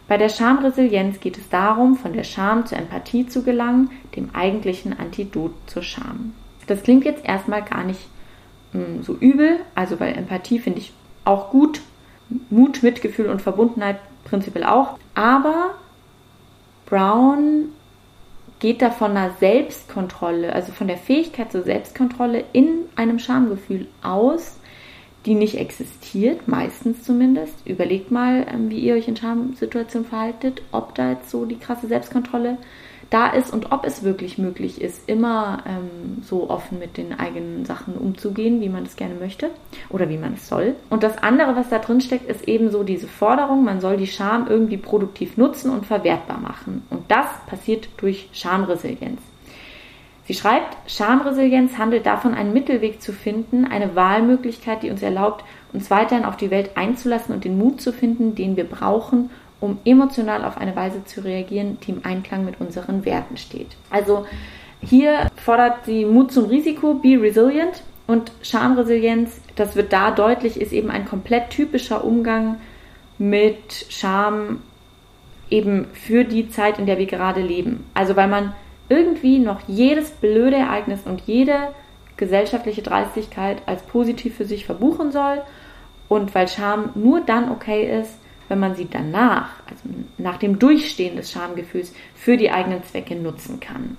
Bei 0.08 0.18
der 0.18 0.30
Schamresilienz 0.30 1.20
geht 1.20 1.38
es 1.38 1.50
darum, 1.50 1.96
von 1.96 2.14
der 2.14 2.24
Scham 2.24 2.66
zur 2.66 2.78
Empathie 2.78 3.28
zu 3.28 3.44
gelangen, 3.44 3.90
dem 4.16 4.30
eigentlichen 4.34 4.98
Antidot 4.98 5.54
zur 5.68 5.84
Scham. 5.84 6.34
Das 6.68 6.84
klingt 6.84 7.06
jetzt 7.06 7.26
erstmal 7.26 7.64
gar 7.64 7.84
nicht 7.84 8.08
Mm, 8.74 9.02
so 9.02 9.14
übel. 9.14 9.60
Also 9.76 10.00
weil 10.00 10.16
Empathie 10.18 10.60
finde 10.60 10.80
ich 10.80 10.94
auch 11.26 11.50
gut. 11.50 11.82
Mut, 12.50 12.84
Mitgefühl 12.84 13.28
und 13.28 13.42
Verbundenheit 13.42 14.00
prinzipiell 14.26 14.66
auch. 14.66 14.98
Aber 15.16 15.76
Brown 16.86 17.70
geht 18.60 18.82
da 18.82 18.90
von 18.90 19.12
einer 19.12 19.32
Selbstkontrolle, 19.40 20.52
also 20.54 20.72
von 20.72 20.88
der 20.88 20.98
Fähigkeit 20.98 21.52
zur 21.52 21.64
Selbstkontrolle 21.64 22.44
in 22.54 22.86
einem 22.96 23.20
Schamgefühl 23.20 23.88
aus, 24.02 24.58
die 25.26 25.36
nicht 25.36 25.58
existiert, 25.58 26.48
meistens 26.48 27.04
zumindest. 27.04 27.54
Überlegt 27.66 28.12
mal, 28.12 28.46
ähm, 28.52 28.70
wie 28.70 28.80
ihr 28.80 28.96
euch 28.96 29.08
in 29.08 29.18
Schamsituationen 29.18 30.08
verhaltet, 30.08 30.62
ob 30.72 30.96
da 30.96 31.12
jetzt 31.12 31.30
so 31.30 31.46
die 31.46 31.60
krasse 31.60 31.88
Selbstkontrolle 31.88 32.58
da 33.10 33.28
ist 33.28 33.54
und 33.54 33.72
ob 33.72 33.86
es 33.86 34.04
wirklich 34.04 34.38
möglich 34.38 34.82
ist, 34.82 35.08
immer 35.08 35.64
ähm, 35.66 36.22
so 36.24 36.50
offen 36.50 36.80
mit 36.80 36.98
den 36.98 37.18
eigenen 37.18 37.66
Sachen 37.66 37.96
umzugehen, 37.96 38.62
wie 38.62 38.70
man 38.70 38.84
es 38.84 38.96
gerne 38.96 39.16
möchte 39.16 39.50
oder 39.90 40.10
wie 40.10 40.18
man 40.18 40.34
es 40.34 40.48
soll. 40.48 40.76
Und 40.90 41.04
das 41.04 41.18
andere, 41.18 41.56
was 41.56 41.70
da 41.70 41.80
drin 41.80 42.02
steckt, 42.02 42.30
ist 42.30 42.48
eben 42.48 42.70
so 42.70 42.84
diese 42.84 43.08
Forderung, 43.08 43.64
man 43.64 43.80
soll 43.80 43.98
die 43.98 44.08
Scham 44.08 44.48
irgendwie 44.48 44.78
produktiv 44.78 45.38
nutzen 45.38 45.72
und 45.72 45.86
verwertbar 45.86 46.40
machen. 46.40 46.86
Und 46.90 47.10
das 47.10 47.28
passiert 47.48 47.88
durch 47.98 48.30
Schamresilienz. 48.34 49.22
Sie 50.26 50.34
schreibt, 50.34 50.76
Schamresilienz 50.92 51.78
handelt 51.78 52.06
davon, 52.06 52.34
einen 52.34 52.52
Mittelweg 52.52 53.02
zu 53.02 53.14
finden, 53.14 53.64
eine 53.64 53.96
Wahlmöglichkeit, 53.96 54.84
die 54.84 54.92
uns 54.92 55.02
erlaubt, 55.02 55.46
uns 55.72 55.90
weiterhin 55.90 56.26
auf 56.26 56.36
die 56.36 56.52
Welt 56.52 56.72
einzulassen 56.76 57.34
und 57.34 57.46
den 57.46 57.58
Mut 57.58 57.80
zu 57.80 57.94
finden, 57.94 58.36
den 58.36 58.58
wir 58.58 58.66
brauchen, 58.66 59.30
um 59.60 59.80
emotional 59.86 60.46
auf 60.46 60.58
eine 60.58 60.76
Weise 60.76 61.04
zu 61.06 61.24
reagieren, 61.24 61.78
die 61.82 61.92
im 61.92 62.06
Einklang 62.06 62.46
mit 62.46 62.60
unseren 62.60 63.06
Werten 63.06 63.38
steht. 63.38 63.76
Also 63.90 64.26
hier 64.82 65.30
fordert 65.36 65.86
sie 65.86 66.06
Mut 66.06 66.32
zum 66.32 66.46
Risiko, 66.46 66.94
be 66.96 67.20
resilient 67.20 67.82
und 68.06 68.32
Schamresilienz, 68.42 69.42
das 69.56 69.76
wird 69.76 69.92
da 69.92 70.12
deutlich, 70.12 70.62
ist 70.62 70.72
eben 70.72 70.92
ein 70.92 71.06
komplett 71.06 71.50
typischer 71.50 72.04
Umgang 72.04 72.58
mit 73.18 73.88
Scham 73.90 74.62
eben 75.50 75.88
für 75.94 76.24
die 76.24 76.50
Zeit, 76.50 76.78
in 76.78 76.86
der 76.86 77.00
wir 77.00 77.06
gerade 77.06 77.42
leben. 77.42 77.86
Also 77.94 78.16
weil 78.16 78.28
man 78.28 78.54
irgendwie 78.90 79.40
noch 79.40 79.62
jedes 79.68 80.12
blöde 80.12 80.58
Ereignis 80.58 81.02
und 81.06 81.22
jede 81.22 81.74
gesellschaftliche 82.16 82.82
Dreistigkeit 82.82 83.62
als 83.66 83.84
positiv 83.84 84.36
für 84.36 84.46
sich 84.46 84.66
verbuchen 84.66 85.12
soll 85.12 85.42
und 86.08 86.34
weil 86.34 86.48
Scham 86.48 86.92
nur 86.96 87.22
dann 87.22 87.52
okay 87.52 88.00
ist, 88.00 88.18
wenn 88.48 88.60
man 88.60 88.76
sie 88.76 88.88
danach, 88.90 89.50
also 89.70 89.84
nach 90.18 90.38
dem 90.38 90.60
Durchstehen 90.60 91.16
des 91.16 91.32
Schamgefühls, 91.32 91.94
für 92.16 92.38
die 92.38 92.52
eigenen 92.52 92.84
Zwecke 92.84 93.16
nutzen 93.16 93.60
kann. 93.60 93.98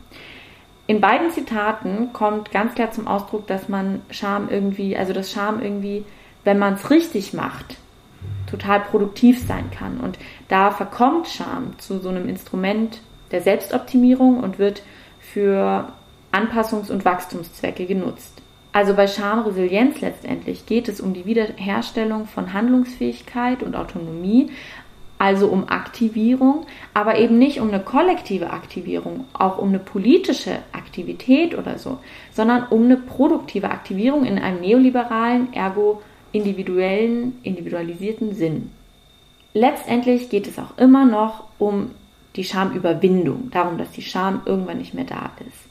In 0.87 1.01
beiden 1.01 1.31
Zitaten 1.31 2.13
kommt 2.15 2.51
ganz 2.51 2.75
klar 2.75 2.91
zum 2.91 3.07
Ausdruck, 3.07 3.47
dass 3.47 3.69
man 3.69 4.01
Scham 4.11 4.49
irgendwie, 4.49 4.97
also 4.97 5.13
dass 5.13 5.31
Scham 5.31 5.61
irgendwie, 5.61 6.05
wenn 6.45 6.59
man 6.59 6.75
es 6.75 6.91
richtig 6.91 7.35
macht, 7.35 7.77
total 8.51 8.81
produktiv 8.81 9.47
sein 9.47 9.71
kann. 9.71 10.01
Und 10.01 10.19
da 10.49 10.71
verkommt 10.71 11.29
Scham 11.29 11.79
zu 11.79 11.99
so 11.99 12.09
einem 12.09 12.27
Instrument 12.27 13.03
der 13.31 13.43
Selbstoptimierung 13.43 14.41
und 14.41 14.59
wird 14.59 14.83
für 15.21 15.93
Anpassungs- 16.33 16.91
und 16.91 17.05
Wachstumszwecke 17.05 17.85
genutzt. 17.85 18.41
Also 18.73 18.95
bei 18.95 19.07
Schamresilienz 19.07 20.01
letztendlich 20.01 20.67
geht 20.67 20.89
es 20.89 21.01
um 21.01 21.15
die 21.15 21.25
Wiederherstellung 21.25 22.27
von 22.27 22.53
Handlungsfähigkeit 22.53 23.63
und 23.63 23.75
Autonomie, 23.75 24.51
also 25.19 25.49
um 25.49 25.69
Aktivierung, 25.69 26.67
aber 26.95 27.19
eben 27.19 27.39
nicht 27.39 27.61
um 27.61 27.69
eine 27.69 27.81
kollektive 27.81 28.51
Aktivierung, 28.51 29.25
auch 29.33 29.59
um 29.59 29.69
eine 29.69 29.81
politische 29.81 30.59
Aktivität 30.73 31.59
oder 31.59 31.79
so, 31.79 31.99
sondern 32.33 32.65
um 32.71 32.85
eine 32.85 32.97
produktive 32.97 33.71
Aktivierung 33.71 34.25
in 34.25 34.39
einem 34.39 34.61
neoliberalen, 34.61 35.53
ergo 35.53 36.03
individuellen, 36.31 37.39
individualisierten 37.43 38.35
Sinn. 38.35 38.71
Letztendlich 39.55 40.29
geht 40.29 40.47
es 40.47 40.59
auch 40.59 40.77
immer 40.79 41.05
noch 41.05 41.45
um 41.59 41.91
die 42.37 42.45
Schamüberwindung, 42.45 43.51
darum, 43.51 43.79
dass 43.79 43.91
die 43.91 44.03
Scham 44.03 44.43
irgendwann 44.45 44.79
nicht 44.79 44.95
mehr 44.95 45.05
da 45.05 45.33
ist. 45.47 45.68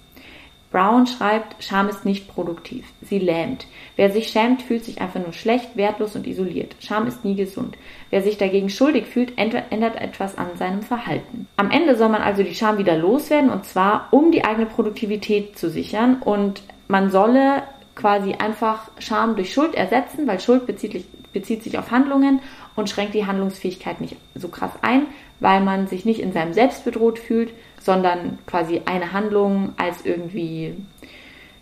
Brown 0.72 1.08
schreibt, 1.08 1.64
Scham 1.64 1.88
ist 1.88 2.04
nicht 2.04 2.28
produktiv. 2.28 2.86
Sie 3.02 3.20
lähmt. 3.20 3.68
Wer 3.96 4.12
sich 4.12 4.28
schämt, 4.28 4.62
fühlt 4.62 4.84
sich 4.84 5.00
einfach 5.00 5.22
nur 5.22 5.34
schlecht, 5.34 5.78
wertlos 5.78 6.16
und 6.16 6.28
isoliert. 6.28 6.76
Scham 6.80 7.08
ist 7.08 7.24
nie 7.24 7.36
gesund. 7.36 7.78
Wer 8.10 8.22
sich 8.22 8.38
dagegen 8.38 8.70
schuldig 8.70 9.06
fühlt, 9.06 9.38
ändert 9.38 10.02
etwas 10.02 10.38
an 10.38 10.48
seinem 10.56 10.82
Verhalten. 10.82 11.48
Am 11.56 11.72
Ende 11.72 11.96
soll 11.96 12.10
man 12.10 12.22
also 12.22 12.44
die 12.44 12.56
Scham 12.56 12.78
wieder 12.78 12.98
loswerden 12.98 13.50
und 13.50 13.66
zwar, 13.66 14.10
um 14.12 14.32
die 14.32 14.44
eigene 14.44 14.66
Produktivität 14.66 15.58
zu 15.58 15.70
sichern 15.70 16.22
und 16.22 16.64
man 16.88 17.10
solle 17.10 17.64
quasi 17.96 18.34
einfach 18.34 18.92
Scham 19.00 19.36
durch 19.36 19.54
Schuld 19.54 19.74
ersetzen, 19.74 20.28
weil 20.28 20.40
Schuld 20.40 20.68
bezieht, 20.68 21.06
bezieht 21.40 21.64
sich 21.64 21.78
auf 21.78 21.92
Handlungen 21.92 22.40
und 22.76 22.90
schränkt 22.90 23.14
die 23.14 23.26
Handlungsfähigkeit 23.26 24.02
nicht 24.02 24.16
so 24.34 24.48
krass 24.48 24.72
ein, 24.82 25.08
weil 25.40 25.62
man 25.62 25.88
sich 25.88 26.04
nicht 26.04 26.20
in 26.20 26.34
seinem 26.34 26.54
Selbst 26.54 26.84
bedroht 26.84 27.20
fühlt, 27.20 27.52
sondern 27.80 28.40
quasi 28.48 28.82
eine 28.86 29.12
Handlung 29.14 29.74
als 29.78 30.04
irgendwie 30.04 30.76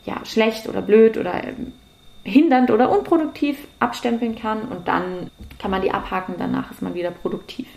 ja, 0.06 0.24
schlecht 0.26 0.70
oder 0.70 0.82
blöd 0.82 1.18
oder 1.18 1.44
ähm, 1.44 1.74
hindernd 2.24 2.72
oder 2.72 2.90
unproduktiv 2.90 3.68
abstempeln 3.80 4.36
kann 4.36 4.64
und 4.70 4.88
dann 4.88 5.30
kann 5.60 5.72
man 5.72 5.82
die 5.82 5.92
abhaken, 5.92 6.36
danach 6.38 6.72
ist 6.72 6.82
man 6.82 6.96
wieder 6.96 7.12
produktiv. 7.12 7.68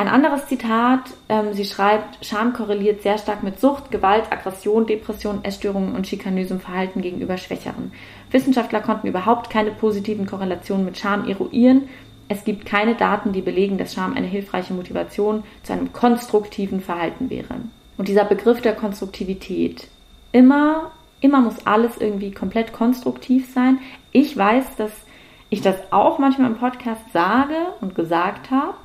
Ein 0.00 0.08
anderes 0.08 0.46
Zitat, 0.46 1.10
ähm, 1.28 1.52
sie 1.52 1.66
schreibt, 1.66 2.24
Scham 2.24 2.54
korreliert 2.54 3.02
sehr 3.02 3.18
stark 3.18 3.42
mit 3.42 3.60
Sucht, 3.60 3.90
Gewalt, 3.90 4.32
Aggression, 4.32 4.86
Depression, 4.86 5.44
Essstörungen 5.44 5.94
und 5.94 6.06
schikanösem 6.06 6.58
Verhalten 6.58 7.02
gegenüber 7.02 7.36
Schwächeren. 7.36 7.92
Wissenschaftler 8.30 8.80
konnten 8.80 9.08
überhaupt 9.08 9.50
keine 9.50 9.72
positiven 9.72 10.24
Korrelationen 10.24 10.86
mit 10.86 10.96
Scham 10.96 11.28
eruieren. 11.28 11.90
Es 12.28 12.44
gibt 12.44 12.64
keine 12.64 12.94
Daten, 12.94 13.32
die 13.32 13.42
belegen, 13.42 13.76
dass 13.76 13.92
Scham 13.92 14.14
eine 14.14 14.26
hilfreiche 14.26 14.72
Motivation 14.72 15.42
zu 15.64 15.74
einem 15.74 15.92
konstruktiven 15.92 16.80
Verhalten 16.80 17.28
wäre. 17.28 17.56
Und 17.98 18.08
dieser 18.08 18.24
Begriff 18.24 18.62
der 18.62 18.74
Konstruktivität, 18.74 19.86
immer, 20.32 20.92
immer 21.20 21.42
muss 21.42 21.66
alles 21.66 21.98
irgendwie 21.98 22.30
komplett 22.30 22.72
konstruktiv 22.72 23.52
sein. 23.52 23.80
Ich 24.12 24.34
weiß, 24.34 24.76
dass 24.76 24.92
ich 25.50 25.60
das 25.60 25.76
auch 25.90 26.18
manchmal 26.18 26.50
im 26.52 26.56
Podcast 26.56 27.02
sage 27.12 27.54
und 27.82 27.94
gesagt 27.94 28.50
habe. 28.50 28.76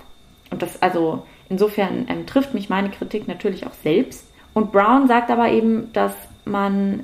Und 0.51 0.61
das, 0.61 0.81
also, 0.81 1.25
insofern 1.49 2.05
ähm, 2.09 2.25
trifft 2.25 2.53
mich 2.53 2.69
meine 2.69 2.89
Kritik 2.89 3.27
natürlich 3.27 3.65
auch 3.65 3.73
selbst. 3.73 4.27
Und 4.53 4.71
Brown 4.71 5.07
sagt 5.07 5.29
aber 5.29 5.49
eben, 5.49 5.91
dass 5.93 6.13
man 6.45 7.03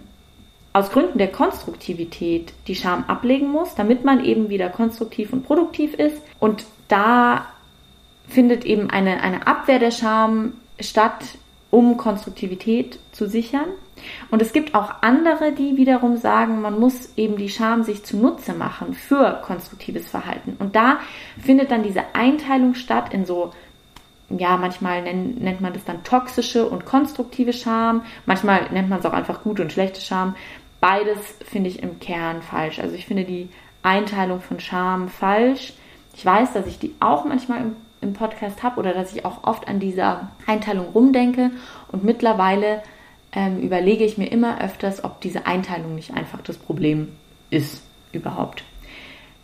aus 0.74 0.92
Gründen 0.92 1.18
der 1.18 1.32
Konstruktivität 1.32 2.54
die 2.68 2.76
Scham 2.76 3.04
ablegen 3.08 3.50
muss, 3.50 3.76
damit 3.76 4.06
man 4.06 4.24
eben 4.24 4.50
wieder 4.50 4.70
konstruktiv 4.70 5.34
und 5.34 5.44
produktiv 5.44 5.94
ist. 5.96 6.22
Und 6.40 6.66
da 6.88 7.48
findet 8.28 8.64
eben 8.64 8.90
eine, 8.90 9.22
eine 9.22 9.48
Abwehr 9.48 9.80
der 9.80 9.92
Scham 9.92 10.54
statt, 10.80 11.26
um 11.70 11.98
Konstruktivität 11.98 13.00
zu 13.12 13.28
sichern. 13.28 13.68
Und 14.30 14.42
es 14.42 14.54
gibt 14.54 14.76
auch 14.76 15.02
andere, 15.02 15.52
die 15.52 15.78
wiederum 15.78 16.18
sagen, 16.18 16.62
man 16.62 16.80
muss 16.80 17.14
eben 17.18 17.38
die 17.38 17.50
Scham 17.50 17.84
sich 17.84 18.04
zunutze 18.04 18.54
machen 18.54 18.94
für 18.94 19.42
konstruktives 19.44 20.08
Verhalten. 20.08 20.56
Und 20.60 20.76
da 20.76 21.00
findet 21.40 21.72
dann 21.72 21.84
diese 21.84 22.04
Einteilung 22.14 22.74
statt 22.74 23.14
in 23.14 23.26
so, 23.26 23.52
ja, 24.30 24.58
manchmal 24.58 25.02
nennt, 25.02 25.42
nennt 25.42 25.62
man 25.62 25.74
das 25.74 25.84
dann 25.84 26.04
toxische 26.04 26.68
und 26.68 26.86
konstruktive 26.86 27.54
Scham, 27.54 28.04
manchmal 28.26 28.70
nennt 28.72 28.90
man 28.90 29.00
es 29.00 29.06
auch 29.06 29.14
einfach 29.14 29.44
gute 29.44 29.62
und 29.62 29.72
schlechte 29.72 30.02
Scham. 30.02 30.36
Beides 30.80 31.20
finde 31.46 31.70
ich 31.70 31.84
im 31.84 32.00
Kern 32.00 32.42
falsch. 32.42 32.80
Also 32.80 32.96
ich 32.96 33.06
finde 33.06 33.24
die 33.24 33.50
Einteilung 33.84 34.42
von 34.42 34.60
Scham 34.60 35.10
falsch. 35.10 35.74
Ich 36.16 36.26
weiß, 36.26 36.54
dass 36.54 36.68
ich 36.68 36.80
die 36.80 36.96
auch 37.00 37.26
manchmal 37.26 37.62
im 37.62 37.76
im 38.02 38.14
Podcast 38.14 38.64
habe 38.64 38.80
oder 38.80 38.94
dass 38.94 39.16
ich 39.16 39.26
auch 39.26 39.44
oft 39.44 39.68
an 39.68 39.80
dieser 39.80 40.32
Einteilung 40.48 40.88
rumdenke. 40.88 41.52
Und 41.92 42.04
mittlerweile 42.04 42.82
ähm, 43.32 43.60
überlege 43.62 44.04
ich 44.04 44.18
mir 44.18 44.32
immer 44.32 44.62
öfters, 44.62 45.04
ob 45.04 45.22
diese 45.22 45.46
Einteilung 45.46 45.96
nicht 45.96 46.14
einfach 46.14 46.42
das 46.42 46.58
Problem 46.58 47.10
ist 47.50 47.84
überhaupt. 48.12 48.64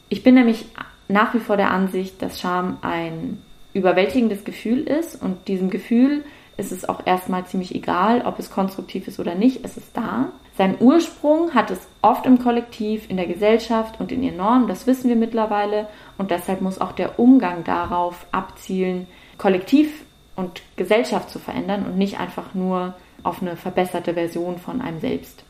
Ich 0.09 0.23
bin 0.23 0.35
nämlich 0.35 0.65
nach 1.07 1.33
wie 1.33 1.39
vor 1.39 1.57
der 1.57 1.71
Ansicht, 1.71 2.21
dass 2.21 2.39
Scham 2.39 2.77
ein 2.81 3.41
überwältigendes 3.73 4.43
Gefühl 4.43 4.81
ist 4.81 5.21
und 5.21 5.47
diesem 5.47 5.69
Gefühl 5.69 6.23
ist 6.57 6.71
es 6.71 6.89
auch 6.89 7.05
erstmal 7.05 7.45
ziemlich 7.45 7.75
egal, 7.75 8.23
ob 8.25 8.39
es 8.39 8.49
konstruktiv 8.49 9.07
ist 9.07 9.19
oder 9.19 9.35
nicht, 9.35 9.63
es 9.63 9.77
ist 9.77 9.95
da. 9.95 10.29
Seinen 10.57 10.77
Ursprung 10.79 11.53
hat 11.53 11.69
es 11.69 11.87
oft 12.01 12.25
im 12.25 12.39
Kollektiv, 12.39 13.07
in 13.09 13.17
der 13.17 13.27
Gesellschaft 13.27 13.99
und 13.99 14.11
in 14.11 14.23
den 14.23 14.37
Normen, 14.37 14.67
das 14.67 14.87
wissen 14.87 15.07
wir 15.07 15.15
mittlerweile. 15.15 15.87
Und 16.17 16.31
deshalb 16.31 16.61
muss 16.61 16.81
auch 16.81 16.93
der 16.93 17.19
Umgang 17.19 17.63
darauf 17.63 18.25
abzielen, 18.31 19.05
Kollektiv 19.37 20.03
und 20.35 20.63
Gesellschaft 20.75 21.29
zu 21.29 21.37
verändern 21.37 21.85
und 21.85 21.95
nicht 21.95 22.19
einfach 22.19 22.55
nur 22.55 22.95
auf 23.23 23.41
eine 23.41 23.55
verbesserte 23.55 24.13
Version 24.13 24.57
von 24.57 24.81
einem 24.81 24.99
selbst. 24.99 25.43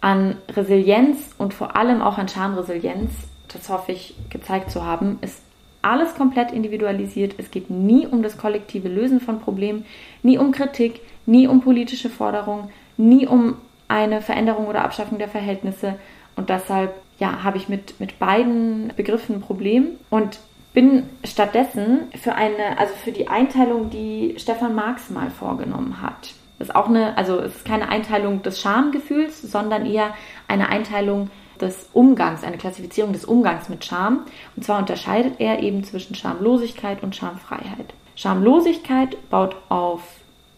An 0.00 0.36
Resilienz 0.48 1.34
und 1.38 1.54
vor 1.54 1.76
allem 1.76 2.02
auch 2.02 2.18
an 2.18 2.28
Schamresilienz, 2.28 3.12
das 3.52 3.68
hoffe 3.68 3.92
ich 3.92 4.16
gezeigt 4.30 4.70
zu 4.70 4.84
haben, 4.84 5.18
ist 5.20 5.42
alles 5.82 6.14
komplett 6.14 6.52
individualisiert. 6.52 7.34
Es 7.38 7.50
geht 7.50 7.70
nie 7.70 8.06
um 8.06 8.22
das 8.22 8.38
kollektive 8.38 8.88
Lösen 8.88 9.20
von 9.20 9.40
Problemen, 9.40 9.84
nie 10.22 10.38
um 10.38 10.52
Kritik, 10.52 11.00
nie 11.26 11.46
um 11.46 11.60
politische 11.60 12.08
Forderungen, 12.08 12.70
nie 12.96 13.26
um 13.26 13.56
eine 13.88 14.22
Veränderung 14.22 14.66
oder 14.66 14.84
Abschaffung 14.84 15.18
der 15.18 15.28
Verhältnisse. 15.28 15.96
Und 16.36 16.48
deshalb 16.48 16.94
ja, 17.18 17.42
habe 17.42 17.58
ich 17.58 17.68
mit, 17.68 18.00
mit 18.00 18.18
beiden 18.18 18.92
Begriffen 18.96 19.36
ein 19.36 19.40
Problem 19.40 19.88
und 20.08 20.40
bin 20.72 21.04
stattdessen 21.24 22.00
für 22.20 22.34
eine, 22.34 22.78
also 22.78 22.94
für 22.94 23.12
die 23.12 23.28
Einteilung, 23.28 23.90
die 23.90 24.34
Stefan 24.38 24.74
Marx 24.74 25.10
mal 25.10 25.30
vorgenommen 25.30 26.00
hat. 26.00 26.34
Ist 26.62 26.74
auch 26.74 26.88
eine, 26.88 27.16
also 27.18 27.38
es 27.38 27.56
ist 27.56 27.64
keine 27.64 27.88
Einteilung 27.88 28.42
des 28.42 28.60
Schamgefühls, 28.60 29.42
sondern 29.42 29.84
eher 29.84 30.14
eine 30.48 30.68
Einteilung 30.68 31.30
des 31.60 31.88
Umgangs, 31.92 32.44
eine 32.44 32.56
Klassifizierung 32.56 33.12
des 33.12 33.24
Umgangs 33.24 33.68
mit 33.68 33.84
Scham. 33.84 34.24
Und 34.56 34.64
zwar 34.64 34.78
unterscheidet 34.78 35.34
er 35.38 35.62
eben 35.62 35.84
zwischen 35.84 36.14
Schamlosigkeit 36.14 37.02
und 37.02 37.14
Schamfreiheit. 37.14 37.94
Schamlosigkeit 38.16 39.16
baut 39.30 39.56
auf 39.68 40.02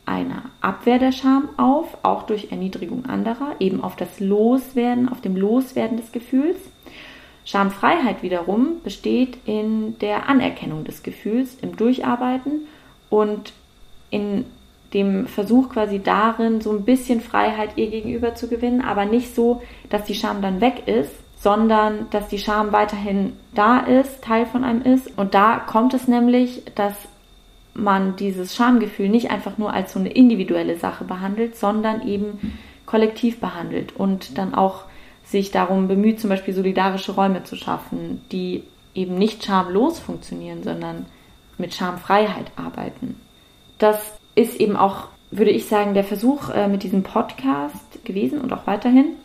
einer 0.07 0.43
Abwehr 0.61 0.99
der 0.99 1.13
Scham 1.13 1.49
auf, 1.57 1.97
auch 2.03 2.25
durch 2.25 2.51
Erniedrigung 2.51 3.07
anderer, 3.07 3.57
eben 3.59 3.83
auf 3.83 3.97
das 3.97 4.21
Loswerden, 4.21 5.09
auf 5.09 5.21
dem 5.21 5.37
Loswerden 5.37 5.97
des 5.97 6.13
Gefühls. 6.13 6.59
Schamfreiheit 7.47 8.23
wiederum 8.23 8.81
besteht 8.83 9.39
in 9.47 9.99
der 9.99 10.29
Anerkennung 10.29 10.85
des 10.85 11.03
Gefühls, 11.03 11.57
im 11.61 11.77
Durcharbeiten 11.77 12.67
und 13.11 13.53
in 14.11 14.47
dem 14.95 15.27
Versuch 15.27 15.71
quasi 15.71 16.01
darin, 16.03 16.61
so 16.61 16.71
ein 16.71 16.85
bisschen 16.85 17.21
Freiheit 17.21 17.71
ihr 17.77 17.91
gegenüber 17.91 18.35
zu 18.35 18.49
gewinnen, 18.49 18.81
aber 18.81 19.05
nicht 19.05 19.35
so, 19.35 19.63
dass 19.91 20.05
die 20.05 20.15
Scham 20.15 20.41
dann 20.41 20.61
weg 20.61 20.87
ist, 20.87 21.11
sondern 21.37 22.07
dass 22.11 22.29
die 22.29 22.39
Scham 22.39 22.73
weiterhin 22.73 23.35
da 23.55 23.81
ist, 23.81 24.23
Teil 24.23 24.47
von 24.47 24.65
einem 24.65 24.83
ist. 24.83 25.19
Und 25.19 25.35
da 25.35 25.59
kommt 25.59 25.93
es 25.93 26.09
nämlich, 26.09 26.63
dass 26.75 26.95
man 27.75 28.17
dieses 28.17 28.55
Schamgefühl 28.55 29.09
nicht 29.09 29.31
einfach 29.31 29.59
nur 29.59 29.73
als 29.73 29.93
so 29.93 29.99
eine 29.99 30.13
individuelle 30.13 30.77
Sache 30.77 31.05
behandelt, 31.05 31.57
sondern 31.57 32.07
eben 32.07 32.59
kollektiv 32.87 33.41
behandelt 33.41 33.97
und 33.97 34.39
dann 34.39 34.55
auch 34.55 34.85
sich 35.25 35.51
darum 35.51 35.89
bemüht, 35.89 36.21
zum 36.21 36.31
Beispiel 36.31 36.55
solidarische 36.55 37.13
Räume 37.13 37.45
zu 37.45 37.57
schaffen, 37.57 38.23
die 38.31 38.63
eben 38.95 39.17
nicht 39.17 39.45
schamlos 39.45 39.99
funktionieren, 39.99 40.63
sondern 40.63 41.07
mit 41.59 41.75
Schamfreiheit 41.75 42.53
arbeiten. 42.57 43.21
Das 43.79 44.19
ist 44.35 44.61
eben 44.61 44.77
auch, 44.77 45.09
würde 45.31 45.51
ich 45.51 45.67
sagen, 45.67 45.95
der 45.95 46.05
Versuch 46.05 46.51
äh, 46.51 46.69
mit 46.69 46.83
diesem 46.83 47.03
Podcast 47.03 48.05
gewesen 48.05 48.41
und 48.41 48.53
auch 48.53 48.67
weiterhin, 48.67 49.17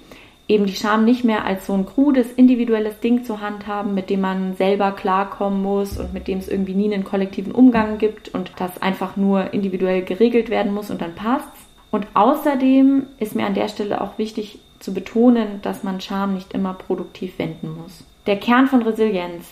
eben 0.47 0.65
die 0.65 0.75
Scham 0.75 1.05
nicht 1.05 1.23
mehr 1.23 1.45
als 1.45 1.67
so 1.67 1.73
ein 1.73 1.85
krudes, 1.85 2.31
individuelles 2.33 2.99
Ding 2.99 3.23
zu 3.23 3.39
handhaben, 3.39 3.93
mit 3.93 4.09
dem 4.09 4.21
man 4.21 4.55
selber 4.55 4.91
klarkommen 4.91 5.61
muss 5.61 5.97
und 5.97 6.13
mit 6.13 6.27
dem 6.27 6.39
es 6.39 6.47
irgendwie 6.47 6.73
nie 6.73 6.91
einen 6.91 7.03
kollektiven 7.03 7.51
Umgang 7.51 7.99
gibt 7.99 8.29
und 8.29 8.51
das 8.57 8.81
einfach 8.81 9.15
nur 9.15 9.53
individuell 9.53 10.01
geregelt 10.01 10.49
werden 10.49 10.73
muss 10.73 10.89
und 10.89 11.01
dann 11.01 11.15
passt's. 11.15 11.59
Und 11.91 12.07
außerdem 12.15 13.03
ist 13.19 13.35
mir 13.35 13.45
an 13.45 13.53
der 13.53 13.67
Stelle 13.67 14.01
auch 14.01 14.17
wichtig 14.17 14.59
zu 14.79 14.93
betonen, 14.93 15.61
dass 15.61 15.83
man 15.83 16.01
Scham 16.01 16.33
nicht 16.33 16.53
immer 16.53 16.73
produktiv 16.73 17.37
wenden 17.37 17.75
muss. 17.75 18.03
Der 18.25 18.37
Kern 18.37 18.67
von 18.67 18.81
Resilienz 18.81 19.45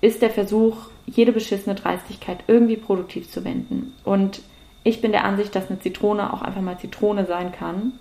ist 0.00 0.22
der 0.22 0.30
Versuch, 0.30 0.76
jede 1.06 1.32
beschissene 1.32 1.74
Dreistigkeit 1.74 2.38
irgendwie 2.46 2.76
produktiv 2.76 3.30
zu 3.30 3.44
wenden. 3.44 3.94
Und 4.04 4.40
ich 4.86 5.00
bin 5.00 5.12
der 5.12 5.24
Ansicht, 5.24 5.54
dass 5.54 5.68
eine 5.68 5.80
Zitrone 5.80 6.32
auch 6.32 6.42
einfach 6.42 6.62
mal 6.62 6.78
Zitrone 6.78 7.26
sein 7.26 7.52
kann 7.52 7.92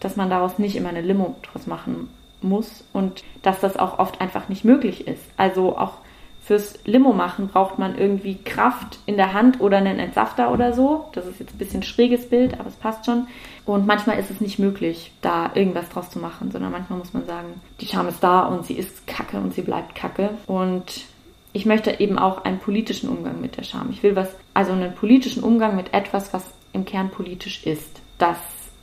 dass 0.00 0.16
man 0.16 0.30
daraus 0.30 0.58
nicht 0.58 0.76
immer 0.76 0.88
eine 0.88 1.02
Limo 1.02 1.36
draus 1.42 1.66
machen 1.66 2.08
muss 2.42 2.84
und 2.92 3.22
dass 3.42 3.60
das 3.60 3.76
auch 3.76 3.98
oft 3.98 4.20
einfach 4.20 4.48
nicht 4.48 4.64
möglich 4.64 5.06
ist. 5.06 5.22
Also 5.36 5.76
auch 5.76 5.98
Fürs 6.42 6.80
Limo 6.84 7.12
machen 7.12 7.48
braucht 7.48 7.78
man 7.78 7.96
irgendwie 7.96 8.34
Kraft 8.42 8.98
in 9.06 9.16
der 9.16 9.34
Hand 9.34 9.60
oder 9.60 9.76
einen 9.76 10.00
Entsafter 10.00 10.50
oder 10.50 10.72
so. 10.72 11.04
Das 11.12 11.26
ist 11.26 11.38
jetzt 11.38 11.54
ein 11.54 11.58
bisschen 11.58 11.82
schräges 11.82 12.28
Bild, 12.28 12.58
aber 12.58 12.68
es 12.68 12.74
passt 12.74 13.06
schon. 13.06 13.28
Und 13.66 13.86
manchmal 13.86 14.18
ist 14.18 14.30
es 14.30 14.40
nicht 14.40 14.58
möglich, 14.58 15.12
da 15.20 15.50
irgendwas 15.54 15.90
draus 15.90 16.10
zu 16.10 16.18
machen, 16.18 16.50
sondern 16.50 16.72
manchmal 16.72 16.98
muss 16.98 17.12
man 17.12 17.26
sagen, 17.26 17.60
die 17.80 17.86
Scham 17.86 18.08
ist 18.08 18.24
da 18.24 18.40
und 18.46 18.64
sie 18.64 18.72
ist 18.72 19.06
kacke 19.06 19.36
und 19.36 19.54
sie 19.54 19.62
bleibt 19.62 19.94
kacke. 19.94 20.30
Und 20.46 21.04
ich 21.52 21.66
möchte 21.66 21.98
eben 22.00 22.18
auch 22.18 22.44
einen 22.44 22.58
politischen 22.58 23.08
Umgang 23.08 23.40
mit 23.40 23.56
der 23.56 23.64
Scham. 23.64 23.90
Ich 23.90 24.02
will 24.02 24.16
was, 24.16 24.34
also 24.54 24.72
einen 24.72 24.94
politischen 24.94 25.42
Umgang 25.42 25.76
mit 25.76 25.92
etwas, 25.92 26.32
was 26.32 26.44
im 26.72 26.84
Kern 26.84 27.10
politisch 27.10 27.66
ist. 27.66 28.00
Das 28.18 28.38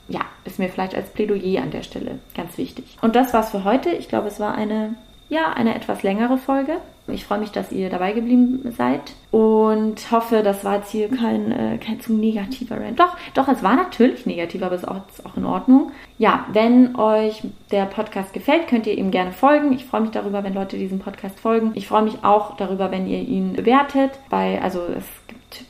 ja, 0.09 0.21
ist 0.45 0.59
mir 0.59 0.69
vielleicht 0.69 0.95
als 0.95 1.09
Plädoyer 1.09 1.61
an 1.61 1.71
der 1.71 1.83
Stelle 1.83 2.19
ganz 2.35 2.57
wichtig. 2.57 2.97
Und 3.01 3.15
das 3.15 3.33
war's 3.33 3.51
für 3.51 3.63
heute. 3.63 3.89
Ich 3.89 4.07
glaube, 4.07 4.27
es 4.27 4.39
war 4.39 4.55
eine, 4.55 4.95
ja, 5.29 5.53
eine 5.53 5.75
etwas 5.75 6.03
längere 6.03 6.37
Folge. 6.37 6.79
Ich 7.07 7.25
freue 7.25 7.39
mich, 7.39 7.51
dass 7.51 7.71
ihr 7.71 7.89
dabei 7.89 8.11
geblieben 8.11 8.73
seid 8.75 9.13
und 9.31 10.11
hoffe, 10.11 10.43
das 10.43 10.63
war 10.63 10.77
jetzt 10.77 10.91
hier 10.91 11.09
kein, 11.09 11.51
äh, 11.51 11.77
kein 11.77 11.99
zu 11.99 12.13
negativer 12.13 12.79
Rant. 12.79 12.99
Doch, 12.99 13.15
doch, 13.33 13.47
es 13.47 13.63
war 13.63 13.75
natürlich 13.75 14.25
negativ, 14.25 14.61
aber 14.63 14.75
es 14.75 14.83
ist 14.83 14.87
auch, 14.87 15.01
ist 15.09 15.25
auch 15.25 15.37
in 15.37 15.45
Ordnung. 15.45 15.91
Ja, 16.17 16.45
wenn 16.51 16.95
euch 16.95 17.43
der 17.71 17.85
Podcast 17.85 18.33
gefällt, 18.33 18.67
könnt 18.67 18.87
ihr 18.87 18.97
ihm 18.97 19.11
gerne 19.11 19.31
folgen. 19.31 19.73
Ich 19.73 19.85
freue 19.85 20.01
mich 20.01 20.11
darüber, 20.11 20.43
wenn 20.43 20.53
Leute 20.53 20.77
diesem 20.77 20.99
Podcast 20.99 21.39
folgen. 21.39 21.71
Ich 21.75 21.87
freue 21.87 22.03
mich 22.03 22.23
auch 22.23 22.57
darüber, 22.57 22.91
wenn 22.91 23.07
ihr 23.07 23.21
ihn 23.21 23.53
bewertet. 23.53 24.11
Bei, 24.29 24.61
also 24.61 24.81
es 24.97 25.05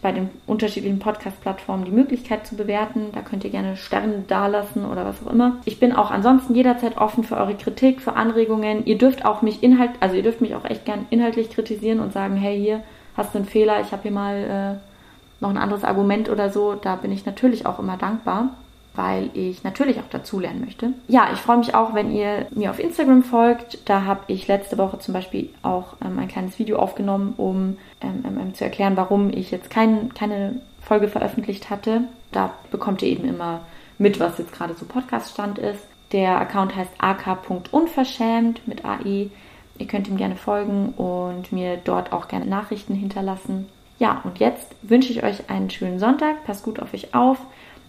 bei 0.02 0.12
den 0.12 0.30
unterschiedlichen 0.45 1.00
Podcast-Plattformen 1.00 1.86
die 1.86 1.91
Möglichkeit 1.91 2.45
zu 2.45 2.56
bewerten. 2.56 3.08
Da 3.13 3.21
könnt 3.21 3.43
ihr 3.43 3.50
gerne 3.50 3.76
Sterne 3.76 4.23
dalassen 4.28 4.86
oder 4.86 5.06
was 5.06 5.26
auch 5.26 5.32
immer. 5.32 5.58
Ich 5.65 5.80
bin 5.80 5.93
auch 5.93 6.12
ansonsten 6.12 6.56
jederzeit 6.56 6.97
offen 6.97 7.23
für 7.23 7.38
eure 7.38 7.56
Kritik, 7.56 8.02
für 8.02 8.13
Anregungen. 8.13 8.86
Ihr 8.86 8.97
dürft 8.97 9.26
auch 9.26 9.41
mich 9.41 9.63
inhalt, 9.63 9.91
also 10.00 10.15
ihr 10.15 10.23
dürft 10.23 10.41
mich 10.41 10.56
auch 10.56 10.65
echt 10.65 10.86
gern 10.86 11.06
inhaltlich 11.10 11.50
kritisieren 11.50 12.00
und 12.00 12.13
sagen, 12.13 12.36
hey, 12.36 12.60
hier 12.60 12.84
hast 13.15 13.34
du 13.34 13.39
einen 13.39 13.47
Fehler, 13.47 13.82
ich 13.82 13.91
habe 13.91 14.04
hier 14.04 14.12
mal 14.12 14.80
äh, 14.80 15.41
noch 15.41 15.50
ein 15.50 15.58
anderes 15.58 15.84
Argument 15.84 16.30
oder 16.30 16.50
so. 16.50 16.73
Da 16.73 16.95
bin 16.95 17.12
ich 17.12 17.26
natürlich 17.26 17.65
auch 17.65 17.80
immer 17.80 17.97
dankbar 17.97 18.50
weil 18.97 19.29
ich 19.33 19.63
natürlich 19.63 19.99
auch 19.99 20.10
dazulernen 20.10 20.60
möchte. 20.60 20.91
Ja, 21.07 21.29
ich 21.31 21.39
freue 21.39 21.57
mich 21.57 21.75
auch, 21.75 21.93
wenn 21.93 22.12
ihr 22.12 22.47
mir 22.51 22.71
auf 22.71 22.79
Instagram 22.79 23.23
folgt. 23.23 23.77
Da 23.86 24.03
habe 24.03 24.21
ich 24.27 24.47
letzte 24.47 24.77
Woche 24.77 24.99
zum 24.99 25.13
Beispiel 25.13 25.49
auch 25.62 25.93
ähm, 26.03 26.17
ein 26.19 26.27
kleines 26.27 26.57
Video 26.60 26.79
aufgenommen, 26.79 27.36
um 27.38 27.77
ähm, 28.01 28.23
ähm, 28.25 28.39
ähm, 28.41 28.53
zu 28.55 28.63
erklären, 28.63 28.97
warum 28.97 29.29
ich 29.29 29.51
jetzt 29.51 29.69
kein, 29.69 30.13
keine 30.13 30.60
Folge 30.81 31.07
veröffentlicht 31.07 31.69
hatte. 31.69 32.01
Da 32.31 32.51
bekommt 32.71 33.03
ihr 33.03 33.10
eben 33.10 33.27
immer 33.27 33.62
mit, 33.99 34.19
was 34.19 34.39
jetzt 34.39 34.51
gerade 34.51 34.73
so 34.73 34.86
Podcast-Stand 34.86 35.60
ist. 35.60 35.86
Der 36.12 36.39
Account 36.39 36.75
heißt 36.75 36.91
ak.unverschämt 36.97 38.67
mit 38.67 38.83
AI. 38.83 39.29
Ihr 39.77 39.88
könnt 39.88 40.07
ihm 40.07 40.17
gerne 40.17 40.36
folgen 40.36 40.89
und 40.97 41.51
mir 41.51 41.77
dort 41.83 42.13
auch 42.13 42.27
gerne 42.27 42.47
Nachrichten 42.47 42.95
hinterlassen. 42.95 43.67
Ja, 43.99 44.21
und 44.23 44.39
jetzt 44.39 44.75
wünsche 44.81 45.12
ich 45.12 45.23
euch 45.23 45.49
einen 45.49 45.69
schönen 45.69 45.99
Sonntag. 45.99 46.45
Passt 46.45 46.63
gut 46.63 46.79
auf 46.79 46.93
euch 46.93 47.13
auf. 47.13 47.38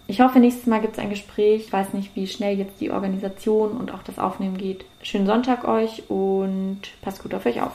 Ich 0.09 0.21
hoffe, 0.21 0.39
nächstes 0.39 0.65
Mal 0.65 0.81
gibt 0.81 0.93
es 0.93 0.99
ein 0.99 1.11
Gespräch. 1.11 1.65
Ich 1.65 1.71
weiß 1.71 1.93
nicht, 1.93 2.15
wie 2.15 2.25
schnell 2.25 2.57
jetzt 2.57 2.81
die 2.81 2.89
Organisation 2.89 3.77
und 3.77 3.93
auch 3.93 4.01
das 4.01 4.17
Aufnehmen 4.17 4.57
geht. 4.57 4.83
Schönen 5.03 5.27
Sonntag 5.27 5.67
euch 5.67 6.09
und 6.09 6.81
passt 7.03 7.21
gut 7.21 7.35
auf 7.35 7.45
euch 7.45 7.61
auf. 7.61 7.73